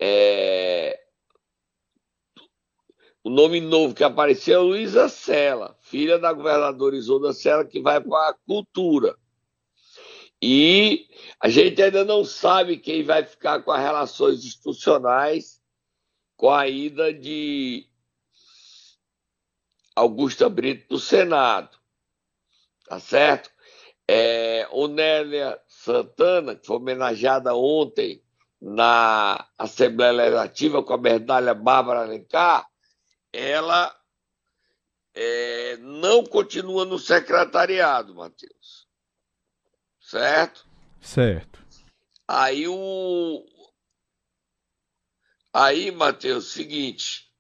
É, 0.01 1.08
o 3.23 3.31
nome 3.31 3.61
novo 3.61 3.95
que 3.95 4.05
apareceu 4.05 4.61
é 4.61 4.63
Luísa 4.63 5.09
Sela, 5.09 5.77
filha 5.81 6.19
da 6.19 6.33
governadora 6.33 6.97
Isolda 6.97 7.33
Sela, 7.33 7.65
que 7.65 7.81
vai 7.81 8.01
para 8.01 8.31
a 8.31 8.35
cultura. 8.47 9.17
E 10.41 11.09
a 11.41 11.49
gente 11.49 11.83
ainda 11.83 12.05
não 12.05 12.25
sabe 12.25 12.77
quem 12.77 13.03
vai 13.03 13.25
ficar 13.25 13.63
com 13.63 13.73
as 13.73 13.81
relações 13.81 14.45
institucionais 14.45 15.61
com 16.37 16.51
a 16.51 16.69
ida 16.69 17.13
de 17.13 17.89
Augusta 19.97 20.49
Brito 20.49 20.89
do 20.91 21.01
Senado. 21.01 21.77
Tá 22.89 23.01
certo? 23.01 23.51
É, 24.07 24.67
Onélia 24.71 25.61
Santana, 25.67 26.55
que 26.55 26.67
foi 26.67 26.77
homenageada 26.77 27.55
ontem 27.55 28.23
na 28.61 29.47
Assembleia 29.59 30.13
Legislativa 30.13 30.83
com 30.83 30.95
a 30.95 30.99
medalha 30.99 31.53
Bárbara 31.53 32.03
Alencar, 32.03 32.68
ela 33.39 33.97
é, 35.15 35.77
não 35.79 36.25
continua 36.25 36.85
no 36.85 36.99
secretariado, 36.99 38.15
Matheus. 38.15 38.89
Certo? 40.01 40.67
Certo. 41.01 41.65
Aí 42.27 42.67
o. 42.67 43.47
Aí, 45.53 45.91
Matheus, 45.91 46.53
seguinte. 46.53 47.31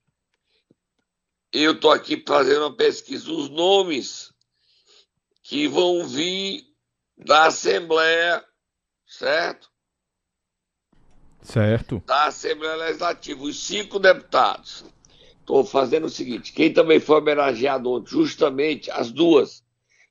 Eu 1.53 1.73
estou 1.73 1.91
aqui 1.91 2.23
fazendo 2.27 2.63
uma 2.63 2.77
pesquisa. 2.77 3.31
Os 3.33 3.49
nomes 3.49 4.33
que 5.43 5.67
vão 5.67 6.07
vir 6.07 6.65
da 7.17 7.47
Assembleia, 7.47 8.45
certo? 9.07 9.71
Certo. 11.43 12.03
Da 12.05 12.27
Assembleia 12.27 12.77
Legislativa, 12.77 13.43
os 13.43 13.59
cinco 13.59 13.99
deputados. 13.99 14.85
Estou 15.49 15.65
fazendo 15.65 16.05
o 16.05 16.11
seguinte: 16.11 16.53
quem 16.53 16.71
também 16.71 17.01
foi 17.01 17.17
homenageado 17.17 17.91
ontem, 17.91 18.11
justamente 18.11 18.91
as 18.91 19.11
duas, 19.11 19.65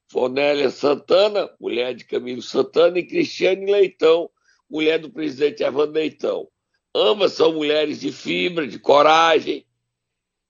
Fonélia 0.07 0.71
Santana, 0.71 1.47
mulher 1.59 1.93
de 1.93 2.05
Camilo 2.05 2.41
Santana, 2.41 2.97
e 2.97 3.05
Cristiane 3.05 3.71
Leitão, 3.71 4.31
mulher 4.67 4.97
do 4.97 5.11
presidente 5.11 5.61
Evandro 5.61 5.93
Leitão. 5.93 6.47
Ambas 6.95 7.33
são 7.33 7.53
mulheres 7.53 7.99
de 7.99 8.11
fibra, 8.11 8.67
de 8.67 8.79
coragem 8.79 9.63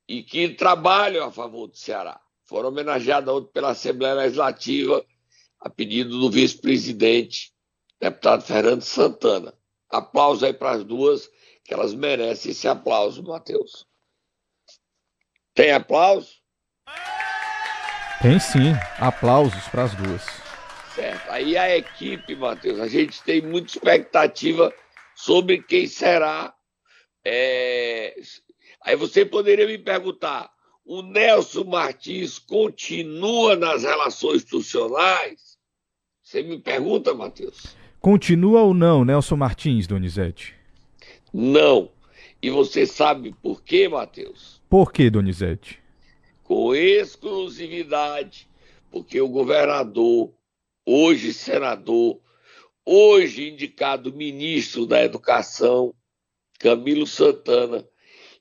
e 0.08 0.24
que 0.24 0.48
trabalham 0.54 1.26
a 1.26 1.32
favor 1.34 1.68
do 1.68 1.76
Ceará. 1.76 2.22
Foram 2.46 2.70
homenageadas 2.70 3.36
ontem 3.36 3.52
pela 3.52 3.72
Assembleia 3.72 4.14
Legislativa 4.14 5.06
a 5.60 5.70
pedido 5.70 6.18
do 6.18 6.32
vice-presidente, 6.32 7.52
deputado 8.00 8.42
Fernando 8.42 8.84
Santana. 8.84 9.54
Aplauso 9.90 10.46
aí 10.46 10.54
para 10.54 10.72
as 10.72 10.86
duas, 10.86 11.30
que 11.66 11.74
elas 11.74 11.94
merecem 11.94 12.54
esse 12.54 12.70
aplauso, 12.70 13.22
Matheus. 13.22 13.87
Tem 15.58 15.72
aplauso? 15.72 16.36
Tem 18.22 18.40
sim. 18.40 18.74
Aplausos 19.00 19.68
para 19.70 19.86
as 19.86 19.96
duas. 19.96 20.24
Certo. 20.94 21.32
Aí 21.32 21.58
a 21.58 21.76
equipe, 21.76 22.36
Matheus, 22.36 22.80
a 22.80 22.88
gente 22.88 23.24
tem 23.24 23.42
muita 23.42 23.72
expectativa 23.72 24.72
sobre 25.16 25.64
quem 25.64 25.88
será. 25.88 26.54
É... 27.26 28.16
Aí 28.84 28.96
você 28.96 29.26
poderia 29.26 29.66
me 29.66 29.80
perguntar: 29.80 30.48
o 30.86 31.02
Nelson 31.02 31.64
Martins 31.64 32.38
continua 32.38 33.56
nas 33.56 33.82
relações 33.82 34.44
institucionais? 34.44 35.58
Você 36.22 36.44
me 36.44 36.60
pergunta, 36.60 37.16
Matheus? 37.16 37.76
Continua 38.00 38.62
ou 38.62 38.76
não, 38.76 39.04
Nelson 39.04 39.36
Martins, 39.36 39.88
Donizete? 39.88 40.54
Não. 41.34 41.90
E 42.44 42.52
você 42.52 42.86
sabe 42.86 43.36
por 43.42 43.64
quê, 43.64 43.90
Matheus? 43.90 44.57
Por 44.70 44.92
que, 44.92 45.10
Donizete? 45.10 45.82
Com 46.44 46.76
exclusividade, 46.76 48.50
porque 48.92 49.20
o 49.22 49.30
governador, 49.30 50.34
hoje 50.86 51.34
senador, 51.34 52.20
hoje 52.86 53.50
indicado 53.50 54.14
ministro 54.14 54.86
da 54.86 55.02
Educação, 55.02 55.94
Camilo 56.60 57.08
Santana, 57.08 57.88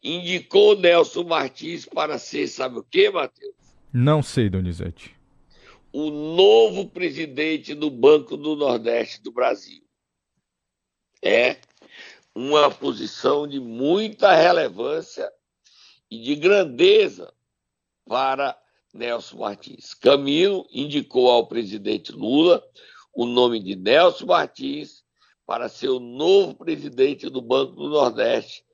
indicou 0.02 0.76
Nelson 0.76 1.24
Martins 1.24 1.86
para 1.86 2.18
ser, 2.18 2.48
sabe 2.48 2.78
o 2.78 2.82
que, 2.82 3.08
Matheus? 3.10 3.54
Não 3.92 4.22
sei, 4.22 4.48
Donizete. 4.48 5.14
O 5.92 6.10
novo 6.10 6.88
presidente 6.88 7.72
do 7.72 7.88
Banco 7.90 8.36
do 8.36 8.56
Nordeste 8.56 9.22
do 9.22 9.32
Brasil. 9.32 9.82
É 11.22 11.56
uma 12.34 12.70
posição 12.70 13.46
de 13.46 13.58
muita 13.58 14.34
relevância 14.34 15.30
e 16.10 16.18
de 16.18 16.36
grandeza 16.36 17.32
para 18.06 18.56
Nelson 18.92 19.38
Martins. 19.38 19.94
Camilo 19.94 20.66
indicou 20.70 21.30
ao 21.30 21.46
presidente 21.46 22.12
Lula 22.12 22.62
o 23.14 23.26
nome 23.26 23.60
de 23.60 23.76
Nelson 23.76 24.26
Martins 24.26 25.04
para 25.46 25.68
ser 25.68 25.88
o 25.88 26.00
novo 26.00 26.54
presidente 26.54 27.30
do 27.30 27.40
Banco 27.40 27.74
do 27.74 27.88
Nordeste, 27.88 28.64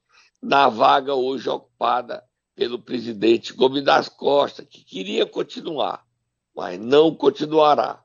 na 0.41 0.69
vaga 0.69 1.15
hoje 1.15 1.49
ocupada 1.49 2.25
pelo 2.55 2.79
presidente 2.79 3.53
Gomes 3.53 3.85
das 3.85 4.09
Costa, 4.09 4.65
que 4.65 4.83
queria 4.83 5.27
continuar, 5.27 6.05
mas 6.55 6.79
não 6.79 7.15
continuará. 7.15 8.03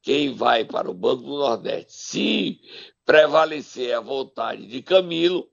Quem 0.00 0.32
vai 0.32 0.64
para 0.64 0.90
o 0.90 0.94
Banco 0.94 1.22
do 1.22 1.38
Nordeste, 1.38 1.92
se 1.92 2.60
prevalecer 3.04 3.94
a 3.94 4.00
vontade 4.00 4.66
de 4.66 4.80
Camilo, 4.80 5.50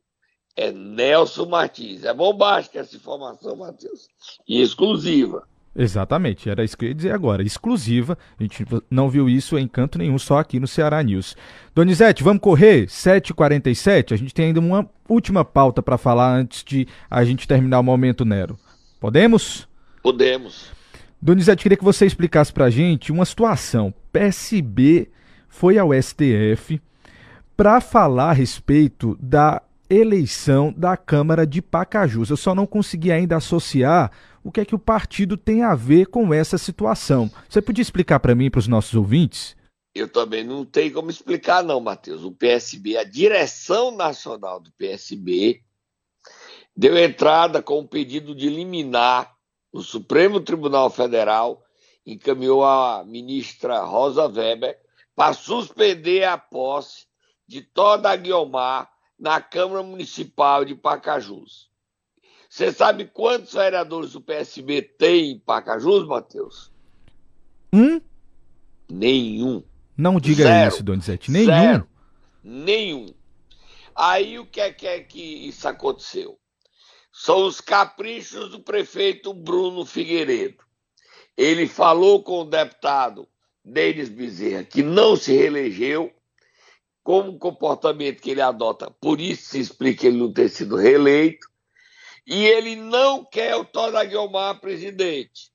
é 0.55 0.71
Nelson 0.71 1.45
Martins. 1.45 2.03
É 2.03 2.13
bombástica 2.13 2.79
essa 2.79 2.95
informação, 2.95 3.55
Matheus. 3.55 4.07
E 4.47 4.61
exclusiva. 4.61 5.43
Exatamente, 5.77 6.49
era 6.49 6.63
isso 6.63 6.77
que 6.77 6.85
eu 6.85 6.89
ia 6.89 6.95
dizer 6.95 7.11
agora. 7.11 7.43
Exclusiva. 7.43 8.17
A 8.39 8.43
gente 8.43 8.65
não 8.89 9.09
viu 9.09 9.27
isso 9.27 9.57
em 9.57 9.67
canto 9.67 9.97
nenhum, 9.97 10.17
só 10.17 10.37
aqui 10.37 10.57
no 10.57 10.67
Ceará 10.67 11.03
News. 11.03 11.35
Donizete, 11.73 12.23
vamos 12.23 12.41
correr? 12.41 12.85
7h47. 12.85 14.13
A 14.13 14.15
gente 14.15 14.33
tem 14.33 14.47
ainda 14.47 14.61
uma 14.61 14.89
última 15.09 15.43
pauta 15.43 15.83
para 15.83 15.97
falar 15.97 16.33
antes 16.33 16.63
de 16.63 16.87
a 17.09 17.25
gente 17.25 17.45
terminar 17.45 17.81
o 17.81 17.83
Momento 17.83 18.23
Nero. 18.23 18.57
Podemos? 19.01 19.67
Podemos. 20.01 20.71
Donizete, 21.21 21.63
queria 21.63 21.77
que 21.77 21.83
você 21.83 22.05
explicasse 22.05 22.53
para 22.53 22.65
a 22.65 22.69
gente 22.69 23.11
uma 23.11 23.25
situação. 23.25 23.93
PSB 24.13 25.09
foi 25.49 25.77
ao 25.77 25.89
STF 25.93 26.81
para 27.57 27.81
falar 27.81 28.29
a 28.29 28.33
respeito 28.33 29.17
da 29.19 29.61
eleição 29.89 30.73
da 30.75 30.97
Câmara 30.97 31.45
de 31.45 31.61
Pacajus. 31.61 32.29
Eu 32.29 32.37
só 32.37 32.55
não 32.55 32.65
consegui 32.65 33.11
ainda 33.11 33.37
associar 33.37 34.11
o 34.43 34.51
que 34.51 34.61
é 34.61 34.65
que 34.65 34.75
o 34.75 34.79
partido 34.79 35.35
tem 35.35 35.63
a 35.63 35.73
ver 35.73 36.07
com 36.07 36.33
essa 36.33 36.57
situação. 36.57 37.31
Você 37.49 37.61
podia 37.61 37.81
explicar 37.81 38.19
para 38.19 38.35
mim 38.35 38.51
para 38.51 38.59
os 38.59 38.67
nossos 38.67 38.93
ouvintes? 38.93 39.55
Eu 39.93 40.07
também 40.07 40.43
não 40.43 40.65
tenho 40.65 40.93
como 40.93 41.09
explicar, 41.09 41.63
não, 41.63 41.79
Matheus. 41.79 42.23
O 42.23 42.31
PSB, 42.31 42.97
a 42.97 43.03
direção 43.03 43.95
nacional 43.95 44.59
do 44.59 44.71
PSB, 44.73 45.61
deu 46.75 46.97
entrada 46.97 47.61
com 47.61 47.79
um 47.79 47.87
pedido 47.87 48.35
de 48.35 48.49
liminar 48.49 49.33
no 49.73 49.81
Supremo 49.81 50.39
Tribunal 50.39 50.89
Federal, 50.89 51.63
encaminhou 52.05 52.63
a 52.63 53.03
ministra 53.05 53.83
Rosa 53.83 54.27
Weber 54.27 54.77
para 55.15 55.33
suspender 55.33 56.23
a 56.23 56.37
posse 56.37 57.05
de 57.47 57.61
Toda 57.61 58.15
Guiomar 58.15 58.89
na 59.17 59.41
Câmara 59.41 59.81
Municipal 59.81 60.65
de 60.65 60.75
Pacajus. 60.75 61.69
Você 62.49 62.71
sabe 62.71 63.05
quantos 63.05 63.53
vereadores 63.53 64.13
do 64.13 64.21
PSB 64.21 64.81
tem 64.81 65.31
em 65.31 65.39
Pacajus, 65.39 66.07
Matheus? 66.07 66.71
Um? 67.73 67.99
Nenhum. 68.89 69.63
Não 69.97 70.19
diga 70.19 70.43
Zero. 70.43 70.73
isso, 70.73 70.83
Donizete. 70.83 71.31
Nenhum. 71.31 71.45
Zero. 71.45 71.87
Nenhum. 72.43 73.07
Aí 73.95 74.37
o 74.37 74.45
que 74.45 74.61
é, 74.61 74.71
que 74.71 74.87
é 74.87 74.99
que 74.99 75.21
isso 75.21 75.67
aconteceu? 75.67 76.37
São 77.11 77.45
os 77.45 77.61
caprichos 77.61 78.51
do 78.51 78.59
prefeito 78.59 79.33
Bruno 79.33 79.85
Figueiredo. 79.85 80.63
Ele 81.37 81.67
falou 81.67 82.21
com 82.21 82.41
o 82.41 82.45
deputado 82.45 83.27
Denis 83.63 84.09
Bezerra, 84.09 84.63
que 84.63 84.83
não 84.83 85.15
se 85.15 85.33
reelegeu, 85.33 86.13
como 87.05 87.33
o 87.33 87.37
comportamento 87.37 88.19
que 88.19 88.31
ele 88.31 88.41
adota, 88.41 88.89
por 88.99 89.21
isso 89.21 89.51
se 89.51 89.59
explica 89.59 90.07
ele 90.07 90.17
não 90.17 90.33
ter 90.33 90.49
sido 90.49 90.75
reeleito, 90.75 91.47
e 92.25 92.47
ele 92.47 92.75
não 92.75 93.23
quer 93.23 93.55
o 93.55 93.63
Toda 93.63 94.03
Guiomar 94.03 94.59
presidente. 94.59 95.51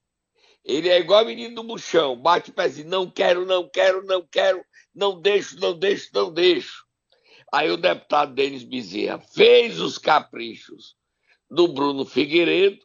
Ele 0.64 0.88
é 0.88 1.00
igual 1.00 1.26
menino 1.26 1.56
do 1.56 1.64
buchão, 1.64 2.16
bate 2.16 2.50
o 2.50 2.52
pezinho, 2.52 2.88
não 2.88 3.10
quero, 3.10 3.44
não 3.44 3.68
quero, 3.68 4.06
não 4.06 4.24
quero, 4.24 4.64
não 4.94 5.20
deixo, 5.20 5.58
não 5.58 5.76
deixo, 5.76 6.10
não 6.14 6.32
deixo. 6.32 6.84
Aí 7.52 7.68
o 7.68 7.76
deputado 7.76 8.32
Denis 8.32 8.62
Bezerra 8.62 9.18
fez 9.18 9.80
os 9.80 9.98
caprichos 9.98 10.94
do 11.50 11.66
Bruno 11.66 12.04
Figueiredo, 12.04 12.78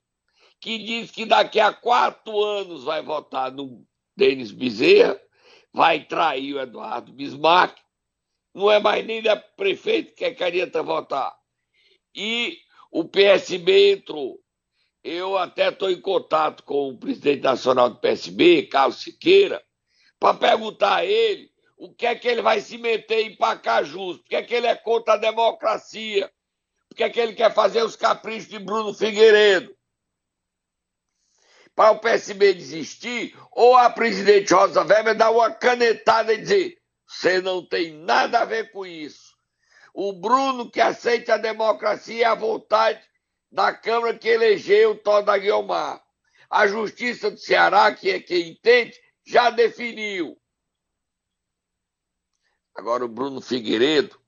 que 0.60 0.80
diz 0.80 1.12
que 1.12 1.24
daqui 1.24 1.60
a 1.60 1.72
quatro 1.72 2.44
anos 2.44 2.84
vai 2.84 3.04
votar 3.04 3.52
no 3.52 3.86
Denis 4.18 4.52
Bezerra, 4.52 5.22
vai 5.72 6.04
trair 6.04 6.56
o 6.56 6.60
Eduardo 6.60 7.14
Bismarck, 7.14 7.85
não 8.56 8.72
é 8.72 8.80
mais 8.80 9.06
nem 9.06 9.22
da 9.22 9.36
prefeito 9.36 10.16
que 10.16 10.24
é 10.24 10.34
queria 10.34 10.66
votar. 10.82 11.36
E 12.16 12.58
o 12.90 13.04
PSB 13.04 13.92
entrou. 13.92 14.40
Eu 15.04 15.38
até 15.38 15.68
estou 15.68 15.92
em 15.92 16.00
contato 16.00 16.64
com 16.64 16.90
o 16.90 16.98
presidente 16.98 17.44
nacional 17.44 17.90
do 17.90 18.00
PSB, 18.00 18.64
Carlos 18.68 19.02
Siqueira, 19.02 19.62
para 20.18 20.38
perguntar 20.38 20.96
a 20.96 21.06
ele 21.06 21.52
o 21.78 21.94
que 21.94 22.06
é 22.06 22.16
que 22.16 22.28
ele 22.30 22.42
vai 22.42 22.62
se 22.62 22.78
meter 22.78 23.26
em 23.26 23.36
Pacajus, 23.36 24.20
porque 24.20 24.38
é 24.38 24.42
que 24.42 24.56
ele 24.56 24.68
é 24.68 24.76
contra 24.76 25.16
a 25.16 25.18
democracia, 25.18 26.32
porque 26.88 27.04
é 27.04 27.10
que 27.10 27.20
ele 27.20 27.34
quer 27.34 27.54
fazer 27.54 27.84
os 27.84 27.98
caprichos 27.98 28.48
de 28.48 28.58
Bruno 28.58 28.94
Figueiredo. 28.94 29.76
Para 31.76 31.92
o 31.92 32.00
PSB 32.00 32.54
desistir, 32.54 33.38
ou 33.52 33.76
a 33.76 33.90
presidente 33.90 34.54
Rosa 34.54 34.82
Weber 34.82 35.14
dar 35.14 35.30
uma 35.30 35.52
canetada 35.52 36.34
e 36.34 36.38
dizer: 36.38 36.85
você 37.08 37.42
não 37.42 37.66
tem 37.66 37.94
nada 37.94 38.40
a 38.40 38.46
ver 38.46 38.72
com 38.72 38.86
isso. 38.86 39.36
O 39.94 40.14
Bruno 40.14 40.70
que 40.70 40.82
aceita 40.82 41.36
a 41.36 41.38
democracia 41.38 42.16
e 42.16 42.24
a 42.24 42.36
vontade 42.36 43.02
da 43.52 43.74
Câmara 43.74 44.18
que 44.18 44.28
elegeu 44.28 44.98
Toda 45.02 45.38
Guiomar. 45.38 46.04
A 46.50 46.68
Justiça 46.68 47.32
do 47.32 47.38
Ceará, 47.38 47.94
que 47.94 48.10
é 48.10 48.20
quem 48.20 48.50
entende, 48.50 49.00
já 49.26 49.50
definiu. 49.50 50.38
Agora 52.76 53.06
o 53.06 53.10
Bruno 53.10 53.40
Figueiredo, 53.40 54.20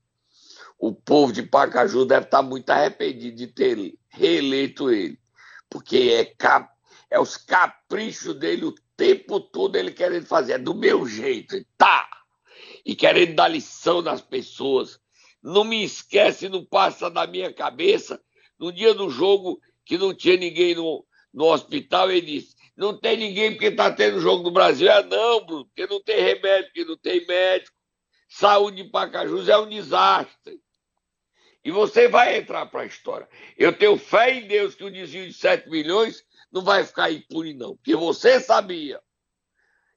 o 0.80 0.94
povo 0.94 1.34
de 1.34 1.44
Pacaju 1.44 2.06
deve 2.06 2.26
estar 2.26 2.42
muito 2.42 2.70
arrependido 2.70 3.36
de 3.36 3.48
ter 3.48 3.98
reeleito 4.08 4.90
ele, 4.90 5.20
porque 5.70 6.14
é, 6.14 6.26
cap, 6.26 6.72
é 7.10 7.20
os 7.20 7.36
caprichos 7.36 8.36
dele 8.36 8.66
o 8.66 8.76
tempo 8.96 9.40
todo 9.40 9.76
ele 9.76 9.92
querendo 9.92 10.26
fazer, 10.26 10.54
é 10.54 10.58
do 10.58 10.74
meu 10.74 11.06
jeito, 11.06 11.64
tá, 11.78 12.08
e 12.88 12.96
querendo 12.96 13.36
dar 13.36 13.50
lição 13.50 14.02
nas 14.02 14.22
pessoas. 14.22 14.98
Não 15.44 15.66
me 15.66 15.84
esquece, 15.84 16.48
não 16.48 16.66
passa 16.66 17.10
da 17.10 17.28
minha 17.28 17.54
cabeça. 17.54 18.20
No 18.58 18.72
dia 18.72 18.94
do 18.94 19.10
jogo, 19.10 19.60
que 19.86 19.98
não 19.98 20.14
tinha 20.14 20.38
ninguém 20.38 20.74
no, 20.74 21.06
no 21.34 21.46
hospital, 21.46 22.10
ele 22.10 22.22
disse: 22.40 22.56
Não 22.78 22.98
tem 22.98 23.18
ninguém 23.18 23.52
porque 23.52 23.68
está 23.68 23.92
tendo 23.92 24.22
jogo 24.22 24.44
no 24.44 24.52
Brasil. 24.52 24.90
É 24.90 25.04
não, 25.04 25.46
Bruno, 25.46 25.66
porque 25.66 25.86
não 25.86 26.02
tem 26.02 26.22
remédio, 26.22 26.66
porque 26.68 26.86
não 26.86 26.98
tem 26.98 27.28
médico. 27.28 27.76
Saúde 28.30 28.82
em 28.82 28.90
Pacajus 28.90 29.50
é 29.50 29.58
um 29.58 29.68
desastre. 29.68 30.62
E 31.66 31.72
você 31.72 32.08
vai 32.08 32.38
entrar 32.38 32.66
para 32.68 32.82
a 32.82 32.86
história. 32.86 33.28
Eu 33.58 33.78
tenho 33.78 33.98
fé 33.98 34.34
em 34.34 34.48
Deus 34.48 34.76
que 34.76 34.86
o 34.86 34.92
desvio 34.92 35.28
de 35.28 35.34
7 35.34 35.70
milhões 35.70 36.24
não 36.50 36.62
vai 36.62 36.86
ficar 36.86 37.12
impune, 37.12 37.54
não. 37.54 37.76
Porque 37.76 37.96
você 37.96 38.40
sabia. 38.40 39.02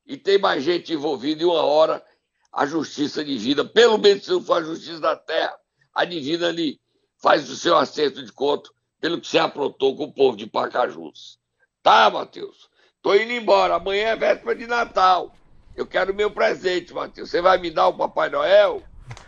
E 0.05 0.16
tem 0.16 0.38
mais 0.38 0.64
gente 0.64 0.92
envolvida 0.92 1.42
em 1.42 1.46
uma 1.46 1.62
hora 1.62 2.05
a 2.52 2.66
justiça 2.66 3.24
divina, 3.24 3.64
pelo 3.64 3.98
menos 3.98 4.24
se 4.24 4.30
não 4.30 4.42
for 4.42 4.58
a 4.58 4.64
justiça 4.64 5.00
da 5.00 5.16
terra, 5.16 5.54
a 5.94 6.04
divina 6.04 6.48
ali 6.48 6.80
faz 7.22 7.48
o 7.48 7.56
seu 7.56 7.76
acerto 7.76 8.24
de 8.24 8.32
conto 8.32 8.72
pelo 9.00 9.20
que 9.20 9.26
se 9.26 9.38
aprontou 9.38 9.96
com 9.96 10.04
o 10.04 10.12
povo 10.12 10.36
de 10.36 10.46
Pacajus. 10.46 11.38
Tá, 11.82 12.10
Matheus? 12.10 12.68
Tô 13.02 13.14
indo 13.14 13.32
embora. 13.32 13.76
Amanhã 13.76 14.08
é 14.08 14.16
véspera 14.16 14.54
de 14.54 14.66
Natal. 14.66 15.34
Eu 15.74 15.86
quero 15.86 16.12
o 16.12 16.14
meu 16.14 16.30
presente, 16.30 16.92
Matheus. 16.92 17.30
Você 17.30 17.40
vai 17.40 17.58
me 17.58 17.70
dar 17.70 17.88
o 17.88 17.96
Papai 17.96 18.28
Noel? 18.28 18.82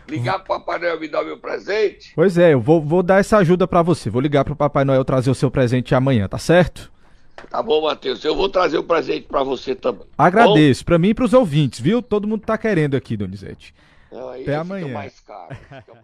Ligar 0.07 0.39
pro 0.39 0.59
Papai 0.59 0.79
Noel 0.79 0.99
me 0.99 1.07
dar 1.07 1.23
o 1.23 1.25
meu 1.25 1.39
presente? 1.39 2.13
Pois 2.15 2.37
é, 2.37 2.53
eu 2.53 2.61
vou, 2.61 2.81
vou 2.81 3.01
dar 3.01 3.19
essa 3.19 3.37
ajuda 3.37 3.67
para 3.67 3.81
você. 3.81 4.09
Vou 4.09 4.21
ligar 4.21 4.43
pro 4.43 4.55
Papai 4.55 4.83
Noel 4.83 5.03
trazer 5.03 5.31
o 5.31 5.35
seu 5.35 5.49
presente 5.49 5.95
amanhã, 5.95 6.27
tá 6.27 6.37
certo? 6.37 6.91
Tá 7.49 7.61
bom, 7.61 7.81
Matheus. 7.81 8.23
Eu 8.23 8.35
vou 8.35 8.49
trazer 8.49 8.77
o 8.77 8.81
um 8.81 8.85
presente 8.85 9.27
para 9.27 9.43
você 9.43 9.75
também. 9.75 10.05
Agradeço. 10.17 10.85
Para 10.85 10.97
mim 10.97 11.09
e 11.09 11.13
para 11.13 11.25
os 11.25 11.33
ouvintes, 11.33 11.79
viu? 11.79 12.01
Todo 12.01 12.27
mundo 12.27 12.41
tá 12.41 12.57
querendo 12.57 12.95
aqui, 12.95 13.17
Donizete. 13.17 13.73
Não, 14.11 14.29
Até 14.29 14.55
amanhã. 14.55 14.93
mais 14.93 15.19
caro. 15.21 15.55